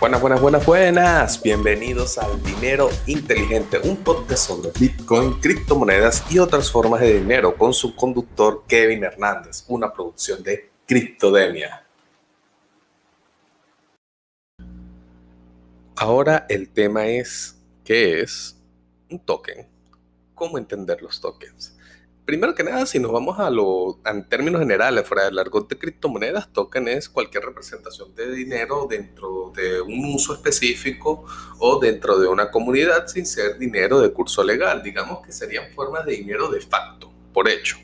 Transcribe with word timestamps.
Buenas, 0.00 0.20
buenas, 0.20 0.40
buenas, 0.40 0.66
buenas. 0.66 1.42
Bienvenidos 1.42 2.18
al 2.18 2.42
Dinero 2.42 2.90
Inteligente, 3.06 3.78
un 3.84 3.96
podcast 3.96 4.48
sobre 4.48 4.70
Bitcoin, 4.78 5.40
criptomonedas 5.40 6.24
y 6.30 6.38
otras 6.38 6.70
formas 6.70 7.00
de 7.00 7.20
dinero 7.20 7.56
con 7.56 7.72
su 7.72 7.94
conductor 7.94 8.64
Kevin 8.66 9.04
Hernández, 9.04 9.64
una 9.68 9.92
producción 9.92 10.42
de 10.42 10.70
Criptodemia. 10.86 11.86
Ahora 15.96 16.44
el 16.48 16.68
tema 16.70 17.06
es, 17.06 17.56
¿qué 17.84 18.20
es 18.20 18.56
un 19.08 19.20
token? 19.20 19.66
¿Cómo 20.34 20.58
entender 20.58 21.00
los 21.02 21.20
tokens? 21.20 21.73
Primero 22.24 22.54
que 22.54 22.64
nada, 22.64 22.86
si 22.86 22.98
nos 22.98 23.12
vamos 23.12 23.38
a 23.38 23.50
lo 23.50 24.00
en 24.06 24.26
términos 24.26 24.60
generales, 24.60 25.06
fuera 25.06 25.24
del 25.24 25.38
argot 25.38 25.68
de 25.68 25.76
criptomonedas, 25.76 26.50
token 26.50 26.88
es 26.88 27.10
cualquier 27.10 27.44
representación 27.44 28.14
de 28.14 28.34
dinero 28.34 28.86
dentro 28.88 29.52
de 29.54 29.82
un 29.82 30.14
uso 30.14 30.32
específico 30.32 31.26
o 31.58 31.78
dentro 31.78 32.18
de 32.18 32.26
una 32.26 32.50
comunidad 32.50 33.08
sin 33.08 33.26
ser 33.26 33.58
dinero 33.58 34.00
de 34.00 34.10
curso 34.10 34.42
legal. 34.42 34.82
Digamos 34.82 35.24
que 35.24 35.32
serían 35.32 35.70
formas 35.74 36.06
de 36.06 36.12
dinero 36.12 36.48
de 36.48 36.62
facto, 36.62 37.12
por 37.34 37.46
hecho. 37.46 37.76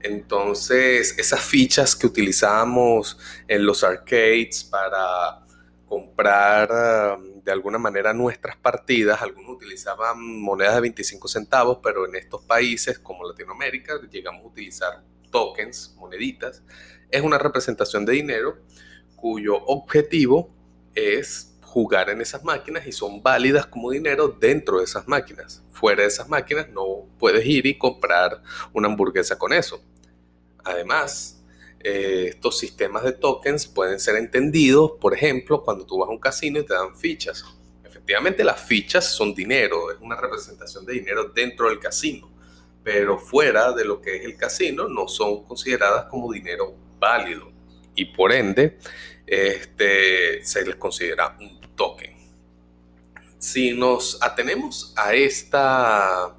Entonces, 0.00 1.18
esas 1.18 1.40
fichas 1.40 1.96
que 1.96 2.06
utilizábamos 2.06 3.16
en 3.48 3.64
los 3.64 3.84
arcades 3.84 4.64
para 4.64 5.41
comprar 5.92 7.18
um, 7.18 7.42
de 7.42 7.52
alguna 7.52 7.76
manera 7.76 8.14
nuestras 8.14 8.56
partidas. 8.56 9.20
Algunos 9.20 9.56
utilizaban 9.56 10.40
monedas 10.40 10.76
de 10.76 10.80
25 10.80 11.28
centavos, 11.28 11.80
pero 11.82 12.06
en 12.06 12.16
estos 12.16 12.42
países 12.44 12.98
como 12.98 13.28
Latinoamérica 13.28 14.00
llegamos 14.10 14.42
a 14.42 14.46
utilizar 14.46 15.04
tokens, 15.30 15.94
moneditas. 15.98 16.62
Es 17.10 17.20
una 17.20 17.36
representación 17.36 18.06
de 18.06 18.14
dinero 18.14 18.56
cuyo 19.16 19.62
objetivo 19.66 20.48
es 20.94 21.58
jugar 21.62 22.08
en 22.08 22.22
esas 22.22 22.42
máquinas 22.42 22.86
y 22.86 22.92
son 22.92 23.22
válidas 23.22 23.66
como 23.66 23.90
dinero 23.90 24.28
dentro 24.28 24.78
de 24.78 24.84
esas 24.84 25.06
máquinas. 25.06 25.62
Fuera 25.72 26.00
de 26.00 26.08
esas 26.08 26.26
máquinas 26.26 26.70
no 26.70 27.06
puedes 27.18 27.44
ir 27.44 27.66
y 27.66 27.76
comprar 27.76 28.42
una 28.72 28.88
hamburguesa 28.88 29.36
con 29.36 29.52
eso. 29.52 29.84
Además, 30.64 31.41
eh, 31.84 32.26
estos 32.28 32.58
sistemas 32.58 33.02
de 33.04 33.12
tokens 33.12 33.66
pueden 33.66 33.98
ser 33.98 34.16
entendidos, 34.16 34.92
por 35.00 35.14
ejemplo, 35.14 35.62
cuando 35.62 35.84
tú 35.84 35.98
vas 35.98 36.08
a 36.08 36.12
un 36.12 36.18
casino 36.18 36.60
y 36.60 36.66
te 36.66 36.74
dan 36.74 36.96
fichas. 36.96 37.44
Efectivamente, 37.84 38.44
las 38.44 38.60
fichas 38.60 39.04
son 39.04 39.34
dinero, 39.34 39.90
es 39.90 39.98
una 40.00 40.16
representación 40.16 40.86
de 40.86 40.94
dinero 40.94 41.30
dentro 41.34 41.68
del 41.68 41.78
casino, 41.78 42.30
pero 42.82 43.18
fuera 43.18 43.72
de 43.72 43.84
lo 43.84 44.00
que 44.00 44.16
es 44.16 44.24
el 44.24 44.36
casino 44.36 44.88
no 44.88 45.08
son 45.08 45.44
consideradas 45.44 46.06
como 46.06 46.32
dinero 46.32 46.74
válido 46.98 47.52
y 47.94 48.06
por 48.06 48.32
ende 48.32 48.78
este, 49.26 50.44
se 50.44 50.64
les 50.64 50.76
considera 50.76 51.36
un 51.40 51.60
token. 51.74 52.12
Si 53.38 53.72
nos 53.72 54.22
atenemos 54.22 54.92
a 54.96 55.14
esta 55.14 56.36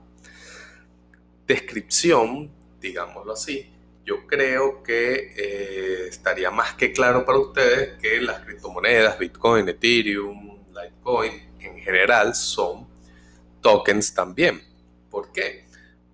descripción, 1.46 2.50
digámoslo 2.80 3.34
así, 3.34 3.73
yo 4.06 4.28
creo 4.28 4.84
que 4.84 5.34
eh, 5.38 6.08
estaría 6.08 6.52
más 6.52 6.74
que 6.74 6.92
claro 6.92 7.26
para 7.26 7.40
ustedes 7.40 8.00
que 8.02 8.20
las 8.22 8.42
criptomonedas, 8.42 9.18
Bitcoin, 9.18 9.70
Ethereum, 9.70 10.58
Litecoin 10.70 11.32
en 11.60 11.80
general 11.80 12.36
son 12.36 12.88
tokens 13.62 14.14
también. 14.14 14.62
¿Por 15.10 15.32
qué? 15.32 15.66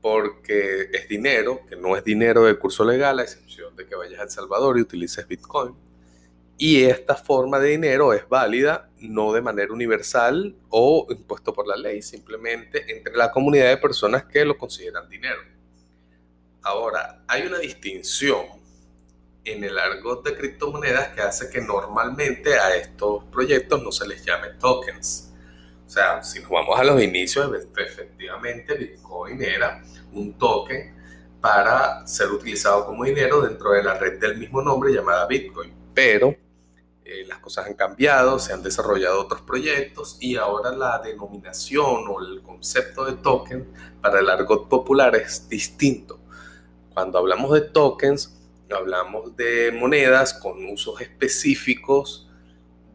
Porque 0.02 0.90
es 0.94 1.08
dinero, 1.08 1.62
que 1.68 1.76
no 1.76 1.98
es 1.98 2.04
dinero 2.04 2.44
de 2.44 2.58
curso 2.58 2.86
legal, 2.86 3.20
a 3.20 3.24
excepción 3.24 3.76
de 3.76 3.88
que 3.88 3.96
vayas 3.96 4.20
a 4.20 4.24
El 4.24 4.30
Salvador 4.30 4.78
y 4.78 4.82
utilices 4.82 5.28
Bitcoin. 5.28 5.76
Y 6.58 6.84
esta 6.84 7.16
forma 7.16 7.58
de 7.58 7.70
dinero 7.70 8.14
es 8.14 8.28
válida 8.28 8.90
no 9.00 9.32
de 9.34 9.42
manera 9.42 9.72
universal 9.72 10.56
o 10.70 11.08
impuesto 11.10 11.54
por 11.54 11.66
la 11.66 11.78
ley, 11.78 12.02
simplemente 12.02 12.96
entre 12.96 13.16
la 13.16 13.32
comunidad 13.32 13.70
de 13.70 13.78
personas 13.78 14.26
que 14.26 14.44
lo 14.46 14.58
consideran 14.58 15.10
dinero. 15.10 15.40
Ahora, 16.62 17.24
hay 17.28 17.48
una 17.48 17.60
distinción 17.60 18.46
en 19.44 19.64
el 19.64 19.78
argot 19.78 20.26
de 20.26 20.36
criptomonedas 20.36 21.10
que 21.10 21.22
hace 21.22 21.50
que 21.50 21.62
normalmente 21.62 22.56
a 22.56 22.76
estos 22.76 23.24
proyectos 23.26 23.82
no 23.82 23.92
se 23.92 24.08
les 24.08 24.24
llame 24.26 24.50
tokens. 24.60 25.34
O 25.86 25.90
sea, 25.90 26.22
si 26.24 26.40
nos 26.40 26.50
vamos 26.50 26.80
a 26.80 26.84
los 26.84 27.02
inicios, 27.02 27.52
efectivamente 27.78 28.76
Bitcoin 28.76 29.42
era 29.42 29.82
un 30.14 30.38
token 30.38 30.96
para 31.42 32.06
ser 32.06 32.30
utilizado 32.30 32.86
como 32.86 33.06
dinero 33.06 33.42
dentro 33.42 33.72
de 33.72 33.84
la 33.84 33.96
red 33.96 34.20
del 34.20 34.38
mismo 34.38 34.62
nombre 34.62 34.94
llamada 34.94 35.26
Bitcoin. 35.26 35.74
Pero 35.94 36.36
eh, 37.04 37.26
las 37.26 37.40
cosas 37.40 37.66
han 37.66 37.74
cambiado, 37.74 38.38
se 38.38 38.54
han 38.54 38.62
desarrollado 38.62 39.22
otros 39.22 39.42
proyectos 39.42 40.18
y 40.20 40.36
ahora 40.36 40.72
la 40.72 41.00
denominación 41.00 42.04
o 42.08 42.22
el 42.22 42.44
concepto 42.44 43.06
de 43.06 43.14
token 43.14 43.68
para 44.00 44.20
el 44.20 44.30
argot 44.30 44.70
popular 44.70 45.16
es 45.16 45.50
distinto. 45.50 46.19
Cuando 47.00 47.18
hablamos 47.18 47.54
de 47.54 47.62
tokens, 47.62 48.38
hablamos 48.70 49.34
de 49.38 49.72
monedas 49.72 50.34
con 50.34 50.66
usos 50.66 51.00
específicos 51.00 52.30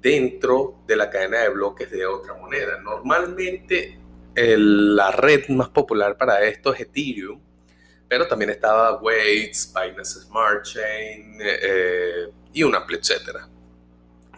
dentro 0.03 0.83
de 0.87 0.95
la 0.95 1.09
cadena 1.09 1.39
de 1.39 1.49
bloques 1.49 1.91
de 1.91 2.05
otra 2.05 2.35
moneda. 2.35 2.79
Normalmente 2.83 3.99
la 4.35 5.11
red 5.11 5.49
más 5.49 5.71
popular 5.71 6.19
para 6.19 6.45
esto 6.45 6.75
es 6.75 6.83
Ethereum, 6.83 7.41
pero 8.07 8.29
también 8.29 8.51
estaba 8.51 9.01
Weights, 9.01 9.73
Binance 9.73 10.21
Smart 10.21 10.65
Chain 10.65 11.39
eh, 11.41 12.29
y 12.53 12.63
un 12.63 12.75
amplio 12.75 12.99
etcétera. 12.99 13.49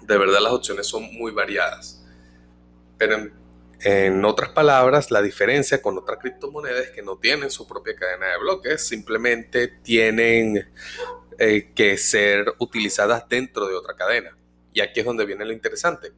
De 0.00 0.16
verdad 0.16 0.38
las 0.42 0.52
opciones 0.52 0.86
son 0.86 1.12
muy 1.12 1.32
variadas. 1.32 2.06
Pero 2.96 3.32
en 3.80 4.24
otras 4.24 4.50
palabras, 4.50 5.10
la 5.10 5.20
diferencia 5.20 5.82
con 5.82 5.98
otras 5.98 6.18
criptomonedas 6.18 6.86
es 6.86 6.90
que 6.90 7.02
no 7.02 7.18
tienen 7.18 7.50
su 7.50 7.66
propia 7.66 7.94
cadena 7.94 8.28
de 8.28 8.38
bloques, 8.38 8.86
simplemente 8.86 9.68
tienen 9.68 10.68
eh, 11.38 11.72
que 11.74 11.98
ser 11.98 12.54
utilizadas 12.58 13.28
dentro 13.28 13.66
de 13.66 13.74
otra 13.74 13.94
cadena. 13.94 14.36
Y 14.72 14.80
aquí 14.80 15.00
es 15.00 15.06
donde 15.06 15.26
viene 15.26 15.44
lo 15.44 15.52
interesante. 15.52 16.12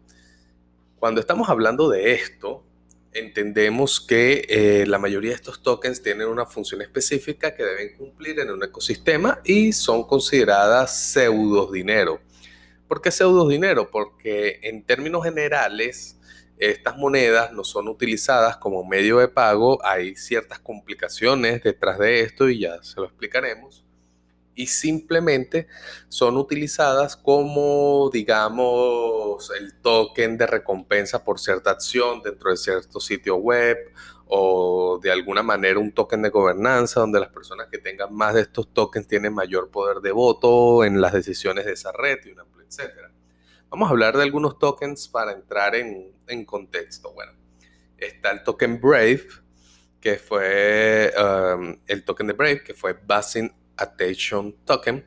Cuando 0.99 1.21
estamos 1.21 1.49
hablando 1.49 1.89
de 1.89 2.13
esto, 2.13 2.65
entendemos 3.13 4.01
que 4.01 4.47
eh, 4.49 4.87
la 4.87 4.99
mayoría 4.99 5.31
de 5.31 5.37
estos 5.37 5.63
tokens 5.63 6.03
tienen 6.03 6.29
una 6.29 6.47
función 6.47 6.83
específica 6.83 7.55
que 7.55 7.65
deben 7.65 7.97
cumplir 7.97 8.39
en 8.41 8.51
un 8.51 8.63
ecosistema 8.63 9.41
y 9.45 9.73
son 9.73 10.05
consideradas 10.05 10.97
pseudo 10.97 11.71
dinero. 11.71 12.21
¿Por 12.87 13.03
qué 13.03 13.11
pseudo 13.11 13.47
dinero? 13.49 13.91
Porque 13.91 14.61
en 14.63 14.83
términos 14.83 15.25
generales, 15.25 16.18
estas 16.59 16.97
monedas 16.97 17.53
no 17.53 17.65
son 17.65 17.89
utilizadas 17.89 18.57
como 18.57 18.85
medio 18.85 19.19
de 19.19 19.29
pago, 19.29 19.85
hay 19.85 20.17
ciertas 20.17 20.59
complicaciones 20.59 21.63
detrás 21.63 21.99
de 21.99 22.21
esto 22.21 22.49
y 22.49 22.61
ya 22.61 22.83
se 22.83 23.01
lo 23.01 23.07
explicaremos. 23.07 23.85
Y 24.55 24.67
simplemente 24.67 25.69
son 26.09 26.37
utilizadas 26.37 27.17
como, 27.17 28.11
digamos, 28.13 29.51
el 29.59 29.75
token 29.81 30.37
de 30.37 30.47
recompensa 30.49 31.23
por 31.25 31.39
cierta 31.39 31.71
acción 31.71 32.23
dentro 32.23 32.51
de 32.51 32.57
cierto 32.57 32.99
sitio 32.99 33.37
web 33.37 33.79
o 34.27 34.99
de 35.03 35.13
alguna 35.13 35.43
manera 35.43 35.79
un 35.79 35.93
token 35.93 36.23
de 36.23 36.31
gobernanza 36.31 37.01
donde 37.01 37.21
las 37.21 37.31
personas 37.31 37.69
que 37.71 37.79
tengan 37.79 38.13
más 38.13 38.35
de 38.35 38.43
estos 38.43 38.73
tokens 38.75 39.07
tienen 39.07 39.33
mayor 39.33 39.71
poder 39.71 39.99
de 39.99 40.11
voto 40.13 40.85
en 40.85 41.01
las 41.01 41.13
decisiones 41.13 41.65
de 41.65 41.73
esa 41.73 41.93
red 41.93 42.19
y 42.27 42.33
una 42.33 42.45
etcétera. 42.69 43.11
Vamos 43.71 43.89
a 43.89 43.91
hablar 43.91 44.17
de 44.17 44.23
algunos 44.23 44.59
tokens 44.59 45.09
para 45.09 45.33
entrar 45.33 45.75
en, 45.75 46.45
contexto. 46.47 47.13
Bueno, 47.13 47.33
está 47.99 48.31
el 48.31 48.43
token 48.43 48.81
Brave, 48.81 49.27
que 50.01 50.17
fue 50.17 51.13
um, 51.19 51.77
el 51.87 52.03
token 52.03 52.29
de 52.29 52.33
Brave, 52.33 52.65
que 52.65 52.73
fue 52.73 52.95
Basin 52.95 53.53
Attention 53.77 54.57
Token, 54.65 55.07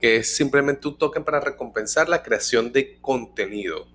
que 0.00 0.16
es 0.16 0.36
simplemente 0.36 0.88
un 0.88 0.98
token 0.98 1.22
para 1.22 1.38
recompensar 1.38 2.08
la 2.08 2.24
creación 2.24 2.72
de 2.72 2.98
contenido. 3.00 3.86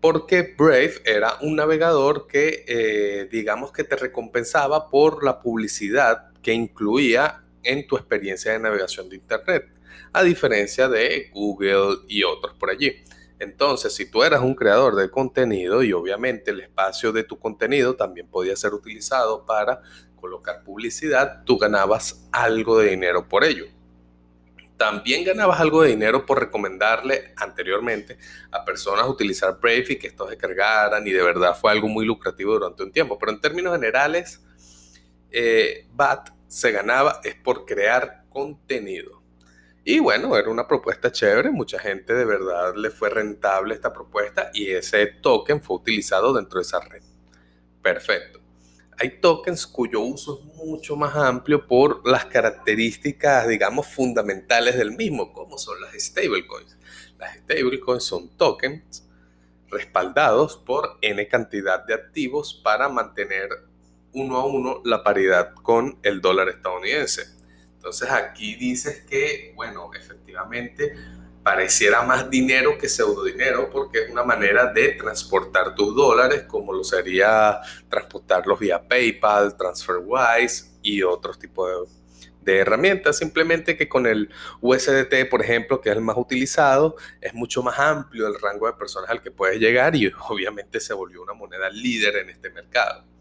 Porque 0.00 0.54
Brave 0.56 1.02
era 1.04 1.38
un 1.40 1.56
navegador 1.56 2.28
que, 2.28 2.64
eh, 2.68 3.28
digamos 3.32 3.72
que 3.72 3.82
te 3.82 3.96
recompensaba 3.96 4.88
por 4.88 5.24
la 5.24 5.40
publicidad 5.40 6.32
que 6.40 6.52
incluía 6.52 7.42
en 7.64 7.84
tu 7.88 7.96
experiencia 7.96 8.52
de 8.52 8.60
navegación 8.60 9.08
de 9.08 9.16
Internet 9.16 9.81
a 10.12 10.22
diferencia 10.22 10.88
de 10.88 11.30
Google 11.32 11.98
y 12.08 12.24
otros 12.24 12.54
por 12.54 12.70
allí. 12.70 13.02
Entonces, 13.38 13.92
si 13.94 14.08
tú 14.08 14.22
eras 14.22 14.40
un 14.40 14.54
creador 14.54 14.94
de 14.94 15.10
contenido 15.10 15.82
y 15.82 15.92
obviamente 15.92 16.52
el 16.52 16.60
espacio 16.60 17.10
de 17.10 17.24
tu 17.24 17.38
contenido 17.40 17.96
también 17.96 18.28
podía 18.28 18.54
ser 18.54 18.72
utilizado 18.72 19.44
para 19.44 19.82
colocar 20.14 20.62
publicidad, 20.62 21.42
tú 21.44 21.58
ganabas 21.58 22.28
algo 22.30 22.78
de 22.78 22.90
dinero 22.90 23.28
por 23.28 23.42
ello. 23.42 23.66
También 24.76 25.24
ganabas 25.24 25.60
algo 25.60 25.82
de 25.82 25.90
dinero 25.90 26.24
por 26.24 26.38
recomendarle 26.38 27.32
anteriormente 27.36 28.18
a 28.50 28.64
personas 28.64 29.08
utilizar 29.08 29.58
Brave 29.60 29.86
y 29.88 29.96
que 29.96 30.06
estos 30.06 30.30
descargaran 30.30 31.06
y 31.06 31.10
de 31.10 31.22
verdad 31.22 31.56
fue 31.60 31.72
algo 31.72 31.88
muy 31.88 32.06
lucrativo 32.06 32.52
durante 32.52 32.84
un 32.84 32.92
tiempo. 32.92 33.18
Pero 33.18 33.32
en 33.32 33.40
términos 33.40 33.74
generales, 33.74 34.40
eh, 35.32 35.88
BAT 35.92 36.30
se 36.46 36.70
ganaba 36.70 37.20
es 37.24 37.34
por 37.34 37.64
crear 37.64 38.24
contenido. 38.28 39.21
Y 39.84 39.98
bueno, 39.98 40.36
era 40.36 40.48
una 40.48 40.68
propuesta 40.68 41.10
chévere, 41.10 41.50
mucha 41.50 41.78
gente 41.78 42.14
de 42.14 42.24
verdad 42.24 42.74
le 42.76 42.90
fue 42.90 43.10
rentable 43.10 43.74
esta 43.74 43.92
propuesta 43.92 44.50
y 44.54 44.70
ese 44.70 45.06
token 45.06 45.60
fue 45.60 45.76
utilizado 45.76 46.32
dentro 46.32 46.60
de 46.60 46.62
esa 46.62 46.78
red. 46.78 47.02
Perfecto. 47.82 48.40
Hay 48.98 49.20
tokens 49.20 49.66
cuyo 49.66 50.00
uso 50.00 50.38
es 50.38 50.54
mucho 50.64 50.94
más 50.94 51.16
amplio 51.16 51.66
por 51.66 52.06
las 52.06 52.26
características, 52.26 53.48
digamos, 53.48 53.88
fundamentales 53.88 54.76
del 54.76 54.92
mismo, 54.92 55.32
como 55.32 55.58
son 55.58 55.80
las 55.80 55.94
stablecoins. 55.94 56.76
Las 57.18 57.38
stablecoins 57.38 58.04
son 58.04 58.28
tokens 58.36 59.08
respaldados 59.68 60.58
por 60.58 60.98
n 61.00 61.26
cantidad 61.26 61.84
de 61.84 61.94
activos 61.94 62.60
para 62.62 62.88
mantener 62.88 63.48
uno 64.12 64.36
a 64.36 64.46
uno 64.46 64.82
la 64.84 65.02
paridad 65.02 65.54
con 65.54 65.98
el 66.02 66.20
dólar 66.20 66.50
estadounidense. 66.50 67.41
Entonces 67.82 68.12
aquí 68.12 68.54
dices 68.54 69.02
que, 69.10 69.52
bueno, 69.56 69.90
efectivamente 69.92 70.94
pareciera 71.42 72.02
más 72.02 72.30
dinero 72.30 72.78
que 72.78 72.88
pseudo 72.88 73.24
dinero 73.24 73.70
porque 73.72 74.04
es 74.04 74.10
una 74.10 74.22
manera 74.22 74.72
de 74.72 74.90
transportar 74.90 75.74
tus 75.74 75.92
dólares 75.92 76.44
como 76.44 76.72
lo 76.72 76.84
sería 76.84 77.58
transportarlos 77.88 78.60
vía 78.60 78.86
PayPal, 78.86 79.56
TransferWise 79.56 80.78
y 80.80 81.02
otros 81.02 81.40
tipos 81.40 81.90
de, 82.44 82.52
de, 82.52 82.58
herramientas. 82.60 83.18
Simplemente 83.18 83.76
que 83.76 83.88
con 83.88 84.06
el 84.06 84.30
USDT, 84.60 85.28
por 85.28 85.42
ejemplo, 85.42 85.80
que 85.80 85.90
es 85.90 85.96
el 85.96 86.02
más 86.02 86.16
utilizado, 86.16 86.94
es 87.20 87.34
mucho 87.34 87.64
más 87.64 87.80
amplio 87.80 88.28
el 88.28 88.40
rango 88.40 88.68
de 88.68 88.74
personas 88.74 89.10
al 89.10 89.20
que 89.20 89.32
puedes 89.32 89.58
llegar 89.58 89.96
y 89.96 90.06
obviamente 90.28 90.78
se 90.78 90.94
volvió 90.94 91.20
una 91.20 91.34
moneda 91.34 91.68
líder 91.68 92.18
en 92.18 92.30
este 92.30 92.48
mercado. 92.50 93.11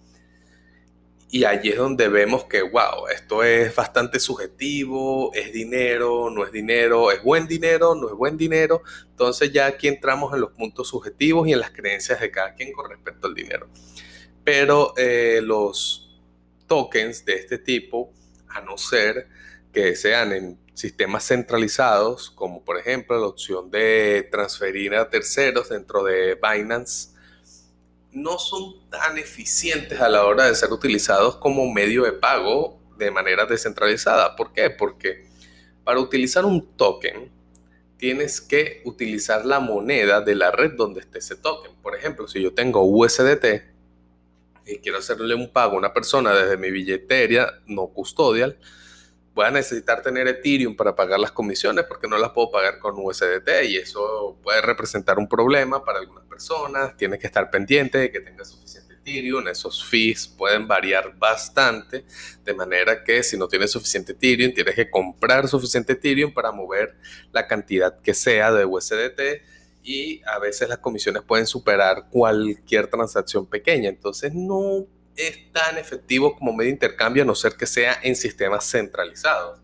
Y 1.33 1.45
allí 1.45 1.69
es 1.69 1.77
donde 1.77 2.09
vemos 2.09 2.43
que, 2.43 2.61
wow, 2.61 3.07
esto 3.07 3.41
es 3.41 3.73
bastante 3.73 4.19
subjetivo, 4.19 5.33
es 5.33 5.53
dinero, 5.53 6.29
no 6.29 6.43
es 6.43 6.51
dinero, 6.51 7.09
es 7.09 7.23
buen 7.23 7.47
dinero, 7.47 7.95
no 7.95 8.09
es 8.09 8.15
buen 8.15 8.35
dinero. 8.35 8.83
Entonces 9.11 9.49
ya 9.53 9.67
aquí 9.67 9.87
entramos 9.87 10.33
en 10.33 10.41
los 10.41 10.51
puntos 10.51 10.89
subjetivos 10.89 11.47
y 11.47 11.53
en 11.53 11.61
las 11.61 11.71
creencias 11.71 12.19
de 12.19 12.29
cada 12.29 12.53
quien 12.53 12.73
con 12.73 12.89
respecto 12.89 13.27
al 13.27 13.33
dinero. 13.33 13.69
Pero 14.43 14.93
eh, 14.97 15.39
los 15.41 16.21
tokens 16.67 17.23
de 17.23 17.35
este 17.35 17.57
tipo, 17.57 18.11
a 18.49 18.59
no 18.59 18.77
ser 18.77 19.29
que 19.71 19.95
sean 19.95 20.33
en 20.33 20.59
sistemas 20.73 21.25
centralizados, 21.25 22.29
como 22.29 22.61
por 22.65 22.77
ejemplo 22.77 23.17
la 23.17 23.27
opción 23.27 23.71
de 23.71 24.27
transferir 24.29 24.95
a 24.95 25.09
terceros 25.09 25.69
dentro 25.69 26.03
de 26.03 26.35
Binance, 26.35 27.11
no 28.11 28.37
son 28.39 28.89
tan 28.89 29.17
eficientes 29.17 29.99
a 30.01 30.09
la 30.09 30.25
hora 30.25 30.47
de 30.47 30.55
ser 30.55 30.71
utilizados 30.71 31.37
como 31.37 31.71
medio 31.71 32.03
de 32.03 32.11
pago 32.11 32.79
de 32.97 33.11
manera 33.11 33.45
descentralizada. 33.45 34.35
¿Por 34.35 34.53
qué? 34.53 34.69
Porque 34.69 35.25
para 35.83 35.99
utilizar 35.99 36.45
un 36.45 36.75
token 36.75 37.31
tienes 37.97 38.41
que 38.41 38.81
utilizar 38.85 39.45
la 39.45 39.59
moneda 39.59 40.21
de 40.21 40.35
la 40.35 40.51
red 40.51 40.73
donde 40.73 41.01
esté 41.01 41.19
ese 41.19 41.35
token. 41.35 41.71
Por 41.81 41.95
ejemplo, 41.95 42.27
si 42.27 42.41
yo 42.41 42.53
tengo 42.53 42.83
USDT 42.83 43.45
y 44.65 44.77
quiero 44.79 44.97
hacerle 44.97 45.35
un 45.35 45.51
pago 45.51 45.75
a 45.75 45.77
una 45.77 45.93
persona 45.93 46.33
desde 46.33 46.57
mi 46.57 46.71
billetera 46.71 47.61
no 47.67 47.87
custodial, 47.87 48.57
voy 49.33 49.45
a 49.45 49.51
necesitar 49.51 50.01
tener 50.01 50.27
Ethereum 50.27 50.75
para 50.75 50.95
pagar 50.95 51.19
las 51.19 51.31
comisiones 51.31 51.85
porque 51.85 52.07
no 52.07 52.17
las 52.17 52.31
puedo 52.31 52.51
pagar 52.51 52.79
con 52.79 52.95
USDT 52.97 53.63
y 53.69 53.77
eso 53.77 54.37
puede 54.43 54.61
representar 54.61 55.17
un 55.19 55.27
problema 55.27 55.83
para 55.85 55.99
algunas 55.99 56.25
personas. 56.25 56.97
Tienes 56.97 57.19
que 57.19 57.27
estar 57.27 57.49
pendiente 57.49 57.97
de 57.97 58.11
que 58.11 58.19
tengas 58.19 58.49
suficiente 58.49 58.95
Ethereum. 58.95 59.47
Esos 59.47 59.85
fees 59.85 60.27
pueden 60.27 60.67
variar 60.67 61.17
bastante, 61.17 62.05
de 62.43 62.53
manera 62.53 63.03
que 63.03 63.23
si 63.23 63.37
no 63.37 63.47
tienes 63.47 63.71
suficiente 63.71 64.11
Ethereum, 64.11 64.53
tienes 64.53 64.75
que 64.75 64.89
comprar 64.89 65.47
suficiente 65.47 65.93
Ethereum 65.93 66.33
para 66.33 66.51
mover 66.51 66.97
la 67.31 67.47
cantidad 67.47 68.01
que 68.01 68.13
sea 68.13 68.51
de 68.51 68.65
USDT 68.65 69.43
y 69.83 70.21
a 70.25 70.39
veces 70.39 70.69
las 70.69 70.77
comisiones 70.79 71.23
pueden 71.23 71.47
superar 71.47 72.09
cualquier 72.09 72.87
transacción 72.87 73.45
pequeña. 73.47 73.89
Entonces 73.89 74.33
no 74.33 74.87
es 75.15 75.51
tan 75.51 75.77
efectivo 75.77 76.35
como 76.35 76.53
medio 76.53 76.69
de 76.69 76.73
intercambio 76.73 77.23
a 77.23 77.25
no 77.25 77.35
ser 77.35 77.55
que 77.55 77.65
sea 77.65 77.99
en 78.01 78.15
sistemas 78.15 78.69
centralizados. 78.69 79.59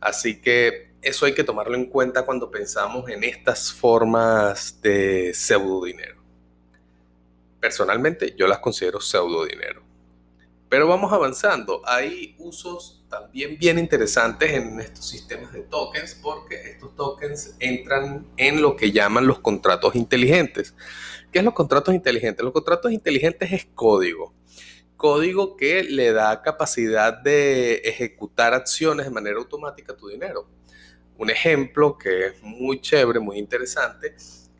Así 0.00 0.40
que 0.40 0.92
eso 1.02 1.26
hay 1.26 1.34
que 1.34 1.44
tomarlo 1.44 1.76
en 1.76 1.86
cuenta 1.86 2.24
cuando 2.24 2.50
pensamos 2.50 3.08
en 3.08 3.24
estas 3.24 3.72
formas 3.72 4.80
de 4.80 5.32
pseudo 5.34 5.84
dinero. 5.84 6.22
Personalmente 7.60 8.34
yo 8.36 8.46
las 8.46 8.58
considero 8.58 9.00
pseudo 9.00 9.44
dinero. 9.44 9.82
Pero 10.68 10.88
vamos 10.88 11.12
avanzando. 11.12 11.82
Hay 11.84 12.34
usos 12.38 13.01
también 13.12 13.58
bien 13.58 13.78
interesantes 13.78 14.52
en 14.52 14.80
estos 14.80 15.06
sistemas 15.06 15.52
de 15.52 15.60
tokens 15.60 16.18
porque 16.22 16.56
estos 16.70 16.96
tokens 16.96 17.54
entran 17.60 18.26
en 18.38 18.62
lo 18.62 18.74
que 18.74 18.90
llaman 18.90 19.26
los 19.26 19.40
contratos 19.40 19.94
inteligentes. 19.94 20.74
¿Qué 21.30 21.40
es 21.40 21.44
los 21.44 21.54
contratos 21.54 21.94
inteligentes? 21.94 22.42
Los 22.42 22.54
contratos 22.54 22.90
inteligentes 22.90 23.52
es 23.52 23.66
código 23.74 24.34
código 25.02 25.56
que 25.56 25.82
le 25.82 26.12
da 26.12 26.42
capacidad 26.42 27.12
de 27.12 27.74
ejecutar 27.84 28.54
acciones 28.54 29.04
de 29.04 29.10
manera 29.10 29.36
automática 29.36 29.94
a 29.94 29.96
tu 29.96 30.06
dinero. 30.06 30.46
Un 31.18 31.28
ejemplo 31.28 31.98
que 31.98 32.26
es 32.26 32.40
muy 32.40 32.80
chévere, 32.80 33.18
muy 33.18 33.36
interesante, 33.36 34.14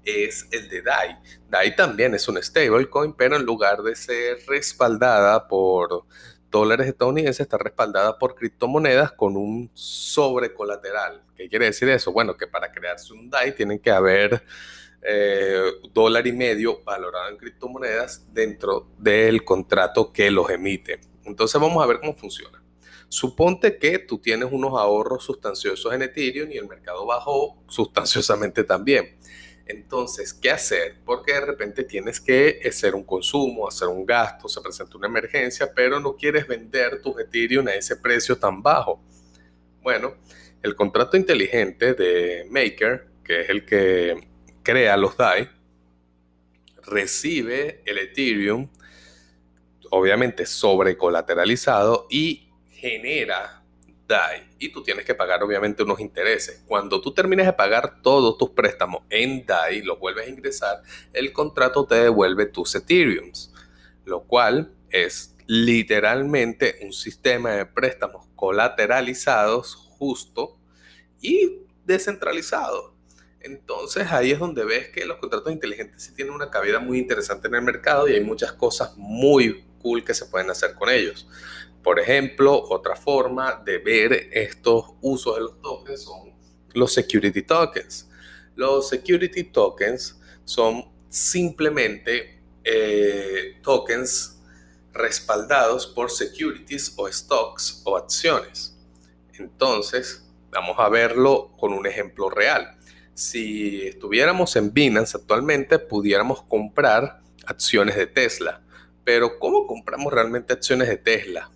es 0.05 0.49
el 0.51 0.69
de 0.69 0.83
DAI. 0.83 1.17
DAI 1.49 1.77
también 1.77 2.13
es 2.15 2.27
un 2.27 2.43
stablecoin, 2.43 3.13
pero 3.13 3.37
en 3.37 3.45
lugar 3.45 3.85
de 3.85 3.95
ser 3.95 4.39
respaldada 4.49 5.47
por 5.47 6.07
dólares 6.53 6.87
estadounidenses, 6.87 7.41
está 7.41 7.59
respaldada 7.59 8.17
por 8.17 8.37
criptomonedas 8.37 9.11
con 9.11 9.37
un 9.37 9.71
sobrecolateral. 9.75 11.25
¿Qué 11.35 11.49
quiere 11.49 11.65
decir 11.65 11.89
eso? 11.89 12.13
Bueno, 12.13 12.37
que 12.37 12.47
para 12.47 12.71
crearse 12.71 13.13
un 13.13 13.29
DAI 13.29 13.57
tienen 13.57 13.81
que 13.81 13.91
haber 13.91 14.45
eh, 15.03 15.65
dólar 15.93 16.25
y 16.29 16.33
medio 16.33 16.85
valorado 16.85 17.31
en 17.31 17.39
criptomonedas 17.39 18.33
dentro 18.33 18.87
del 18.99 19.45
contrato 19.45 20.13
que 20.13 20.31
los 20.31 20.49
emite. 20.51 21.01
Entonces 21.25 21.61
vamos 21.61 21.83
a 21.83 21.87
ver 21.87 21.99
cómo 21.99 22.15
funciona. 22.15 22.63
Suponte 23.09 23.79
que 23.79 23.99
tú 23.99 24.19
tienes 24.19 24.49
unos 24.53 24.79
ahorros 24.79 25.25
sustanciosos 25.25 25.93
en 25.93 26.03
Ethereum 26.03 26.53
y 26.53 26.57
el 26.59 26.69
mercado 26.69 27.05
bajó 27.05 27.63
sustanciosamente 27.67 28.63
también. 28.65 29.19
Entonces, 29.73 30.35
¿qué 30.35 30.51
hacer? 30.51 30.97
Porque 31.05 31.33
de 31.33 31.41
repente 31.41 31.85
tienes 31.85 32.21
que 32.21 32.61
hacer 32.69 32.95
un 32.95 33.05
consumo, 33.05 33.67
hacer 33.67 33.89
un 33.89 34.05
gasto, 34.05 34.47
se 34.49 34.61
presenta 34.61 34.99
una 34.99 35.07
emergencia, 35.07 35.73
pero 35.75 35.99
no 35.99 36.15
quieres 36.15 36.47
vender 36.47 37.01
tus 37.01 37.19
Ethereum 37.19 37.67
a 37.69 37.75
ese 37.75 37.97
precio 37.97 38.37
tan 38.37 38.63
bajo. 38.63 39.03
Bueno, 39.81 40.17
el 40.63 40.77
contrato 40.77 41.17
inteligente 41.17 41.95
de 41.95 42.47
Maker, 42.51 43.07
que 43.25 43.41
es 43.41 43.49
el 43.49 43.65
que 43.65 44.29
crea 44.63 44.97
los 44.99 45.17
DAI, 45.17 45.49
recibe 46.85 47.83
el 47.87 47.97
Ethereum, 47.97 48.69
obviamente 49.91 50.45
sobrecolateralizado, 50.45 52.07
y 52.11 52.51
genera 52.69 53.62
Y 54.59 54.71
tú 54.71 54.83
tienes 54.83 55.05
que 55.05 55.15
pagar 55.15 55.43
obviamente 55.43 55.83
unos 55.83 56.01
intereses. 56.01 56.63
Cuando 56.67 57.01
tú 57.01 57.13
termines 57.13 57.47
de 57.47 57.53
pagar 57.53 58.01
todos 58.03 58.39
tus 58.39 58.51
préstamos 58.51 59.03
en 59.11 59.45
DAI, 59.47 59.83
los 59.83 59.99
vuelves 59.99 60.27
a 60.27 60.31
ingresar, 60.31 60.83
el 61.13 61.33
contrato 61.33 61.87
te 61.87 61.97
devuelve 61.97 62.47
tus 62.47 62.75
Ethereums, 62.75 63.53
lo 64.05 64.25
cual 64.25 64.73
es 64.91 65.35
literalmente 65.47 66.79
un 66.83 66.93
sistema 66.93 67.51
de 67.53 67.67
préstamos 67.67 68.27
colateralizados 68.37 69.75
justo 69.75 70.59
y 71.21 71.59
descentralizado. 71.85 72.95
Entonces 73.41 74.11
ahí 74.13 74.31
es 74.31 74.39
donde 74.39 74.65
ves 74.65 74.89
que 74.89 75.05
los 75.05 75.19
contratos 75.19 75.53
inteligentes 75.53 76.03
sí 76.03 76.15
tienen 76.15 76.35
una 76.35 76.51
cabida 76.51 76.79
muy 76.79 76.99
interesante 76.99 77.49
en 77.49 77.55
el 77.57 77.63
mercado 77.63 78.09
y 78.09 78.15
hay 78.15 78.21
muchas 78.23 78.53
cosas 78.53 78.95
muy 78.97 79.65
cool 79.81 80.05
que 80.05 80.15
se 80.15 80.27
pueden 80.27 80.49
hacer 80.51 80.75
con 80.75 80.89
ellos. 80.91 81.27
Por 81.83 81.99
ejemplo, 81.99 82.63
otra 82.71 82.97
forma 82.97 83.63
de 83.65 83.79
ver 83.79 84.31
estos 84.33 84.85
usos 85.01 85.35
de 85.35 85.41
los 85.43 85.61
tokens 85.61 86.03
son 86.03 86.33
los 86.75 86.93
security 86.93 87.43
tokens. 87.43 88.09
Los 88.55 88.89
security 88.89 89.45
tokens 89.45 90.21
son 90.45 90.85
simplemente 91.09 92.41
eh, 92.65 93.59
tokens 93.63 94.41
respaldados 94.93 95.87
por 95.87 96.11
securities 96.11 96.93
o 96.97 97.11
stocks 97.11 97.83
o 97.85 97.97
acciones. 97.97 98.77
Entonces, 99.35 100.29
vamos 100.51 100.77
a 100.79 100.89
verlo 100.89 101.53
con 101.59 101.73
un 101.73 101.87
ejemplo 101.87 102.31
real 102.31 102.79
si 103.15 103.89
estuviéramos 103.89 104.57
en 104.57 104.73
Binance 104.73 105.17
actualmente, 105.17 105.79
pudiéramos 105.79 106.43
comprar 106.43 107.21
acciones 107.47 107.97
de 107.97 108.07
Tesla. 108.07 108.63
Pero 109.05 109.39
¿cómo 109.39 109.67
compramos 109.67 110.13
realmente 110.13 110.53
acciones 110.53 110.89
de 110.89 110.97
Tesla? 110.97 111.51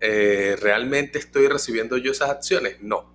Eh, 0.00 0.56
¿Realmente 0.60 1.18
estoy 1.18 1.48
recibiendo 1.48 1.96
yo 1.96 2.12
esas 2.12 2.30
acciones? 2.30 2.80
No. 2.80 3.14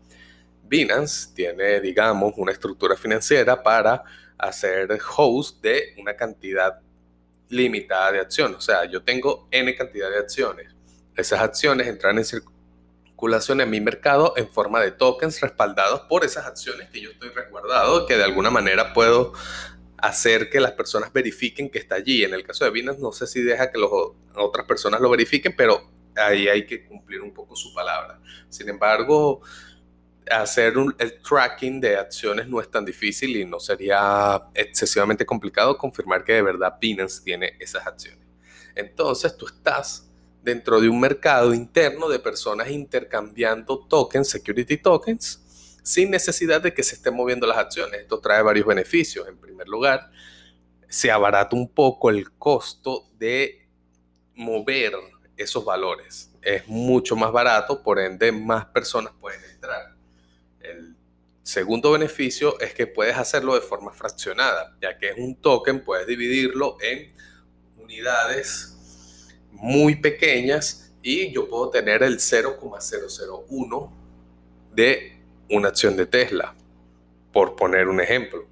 Binance 0.63 1.33
tiene, 1.35 1.81
digamos, 1.81 2.33
una 2.37 2.51
estructura 2.51 2.95
financiera 2.95 3.61
para 3.61 4.03
hacer 4.37 4.97
host 5.15 5.61
de 5.61 5.93
una 5.97 6.15
cantidad 6.15 6.79
limitada 7.49 8.13
de 8.13 8.19
acciones. 8.19 8.57
O 8.57 8.61
sea, 8.61 8.85
yo 8.85 9.03
tengo 9.03 9.47
N 9.51 9.75
cantidad 9.75 10.09
de 10.09 10.17
acciones. 10.17 10.73
Esas 11.15 11.41
acciones 11.41 11.87
entran 11.87 12.17
en 12.17 12.25
vinculación 13.03 13.61
en 13.61 13.69
mi 13.69 13.81
mercado 13.81 14.33
en 14.37 14.49
forma 14.49 14.79
de 14.79 14.91
tokens 14.91 15.41
respaldados 15.41 16.01
por 16.09 16.23
esas 16.23 16.47
acciones 16.47 16.89
que 16.89 17.01
yo 17.01 17.11
estoy 17.11 17.29
resguardado, 17.29 18.07
que 18.07 18.17
de 18.17 18.23
alguna 18.23 18.49
manera 18.49 18.93
puedo 18.93 19.33
hacer 19.97 20.49
que 20.49 20.59
las 20.59 20.71
personas 20.71 21.13
verifiquen 21.13 21.69
que 21.69 21.77
está 21.77 21.95
allí. 21.95 22.23
En 22.23 22.33
el 22.33 22.43
caso 22.43 22.65
de 22.65 22.71
Binance, 22.71 22.99
no 22.99 23.11
sé 23.11 23.27
si 23.27 23.43
deja 23.43 23.69
que 23.69 23.77
los, 23.77 23.91
otras 24.33 24.65
personas 24.65 25.01
lo 25.01 25.09
verifiquen, 25.09 25.53
pero 25.55 25.90
ahí 26.15 26.47
hay 26.47 26.65
que 26.65 26.85
cumplir 26.85 27.21
un 27.21 27.33
poco 27.33 27.55
su 27.55 27.73
palabra. 27.73 28.19
Sin 28.49 28.69
embargo, 28.69 29.41
hacer 30.29 30.73
el 30.97 31.21
tracking 31.21 31.81
de 31.81 31.97
acciones 31.97 32.47
no 32.47 32.61
es 32.61 32.69
tan 32.69 32.85
difícil 32.85 33.35
y 33.35 33.45
no 33.45 33.59
sería 33.59 34.41
excesivamente 34.53 35.25
complicado 35.25 35.77
confirmar 35.77 36.23
que 36.23 36.33
de 36.33 36.41
verdad 36.41 36.77
Binance 36.79 37.23
tiene 37.23 37.55
esas 37.59 37.85
acciones. 37.85 38.25
Entonces, 38.75 39.35
tú 39.35 39.47
estás 39.47 40.09
dentro 40.41 40.79
de 40.79 40.89
un 40.89 40.99
mercado 40.99 41.53
interno 41.53 42.09
de 42.09 42.19
personas 42.19 42.69
intercambiando 42.69 43.85
tokens, 43.87 44.29
security 44.29 44.77
tokens, 44.77 45.79
sin 45.83 46.11
necesidad 46.11 46.61
de 46.61 46.73
que 46.73 46.83
se 46.83 46.95
estén 46.95 47.15
moviendo 47.15 47.47
las 47.47 47.57
acciones. 47.57 48.01
Esto 48.01 48.19
trae 48.19 48.41
varios 48.41 48.65
beneficios. 48.65 49.27
En 49.27 49.37
primer 49.37 49.67
lugar, 49.67 50.11
se 50.87 51.11
abarata 51.11 51.55
un 51.55 51.69
poco 51.69 52.09
el 52.09 52.31
costo 52.33 53.09
de 53.17 53.67
mover 54.35 54.93
esos 55.41 55.65
valores. 55.65 56.31
Es 56.41 56.67
mucho 56.67 57.15
más 57.15 57.31
barato, 57.31 57.81
por 57.83 57.99
ende 57.99 58.31
más 58.31 58.65
personas 58.65 59.13
pueden 59.19 59.43
entrar. 59.43 59.95
El 60.59 60.95
segundo 61.43 61.91
beneficio 61.91 62.59
es 62.59 62.73
que 62.73 62.87
puedes 62.87 63.17
hacerlo 63.17 63.55
de 63.55 63.61
forma 63.61 63.91
fraccionada, 63.91 64.75
ya 64.81 64.97
que 64.97 65.09
es 65.09 65.17
un 65.17 65.35
token, 65.35 65.83
puedes 65.83 66.07
dividirlo 66.07 66.77
en 66.81 67.13
unidades 67.77 68.77
muy 69.51 69.95
pequeñas 69.95 70.93
y 71.01 71.31
yo 71.31 71.47
puedo 71.47 71.69
tener 71.69 72.03
el 72.03 72.19
0,001 72.19 73.93
de 74.73 75.17
una 75.49 75.69
acción 75.69 75.97
de 75.97 76.05
Tesla, 76.05 76.55
por 77.33 77.55
poner 77.55 77.87
un 77.87 77.99
ejemplo. 77.99 78.50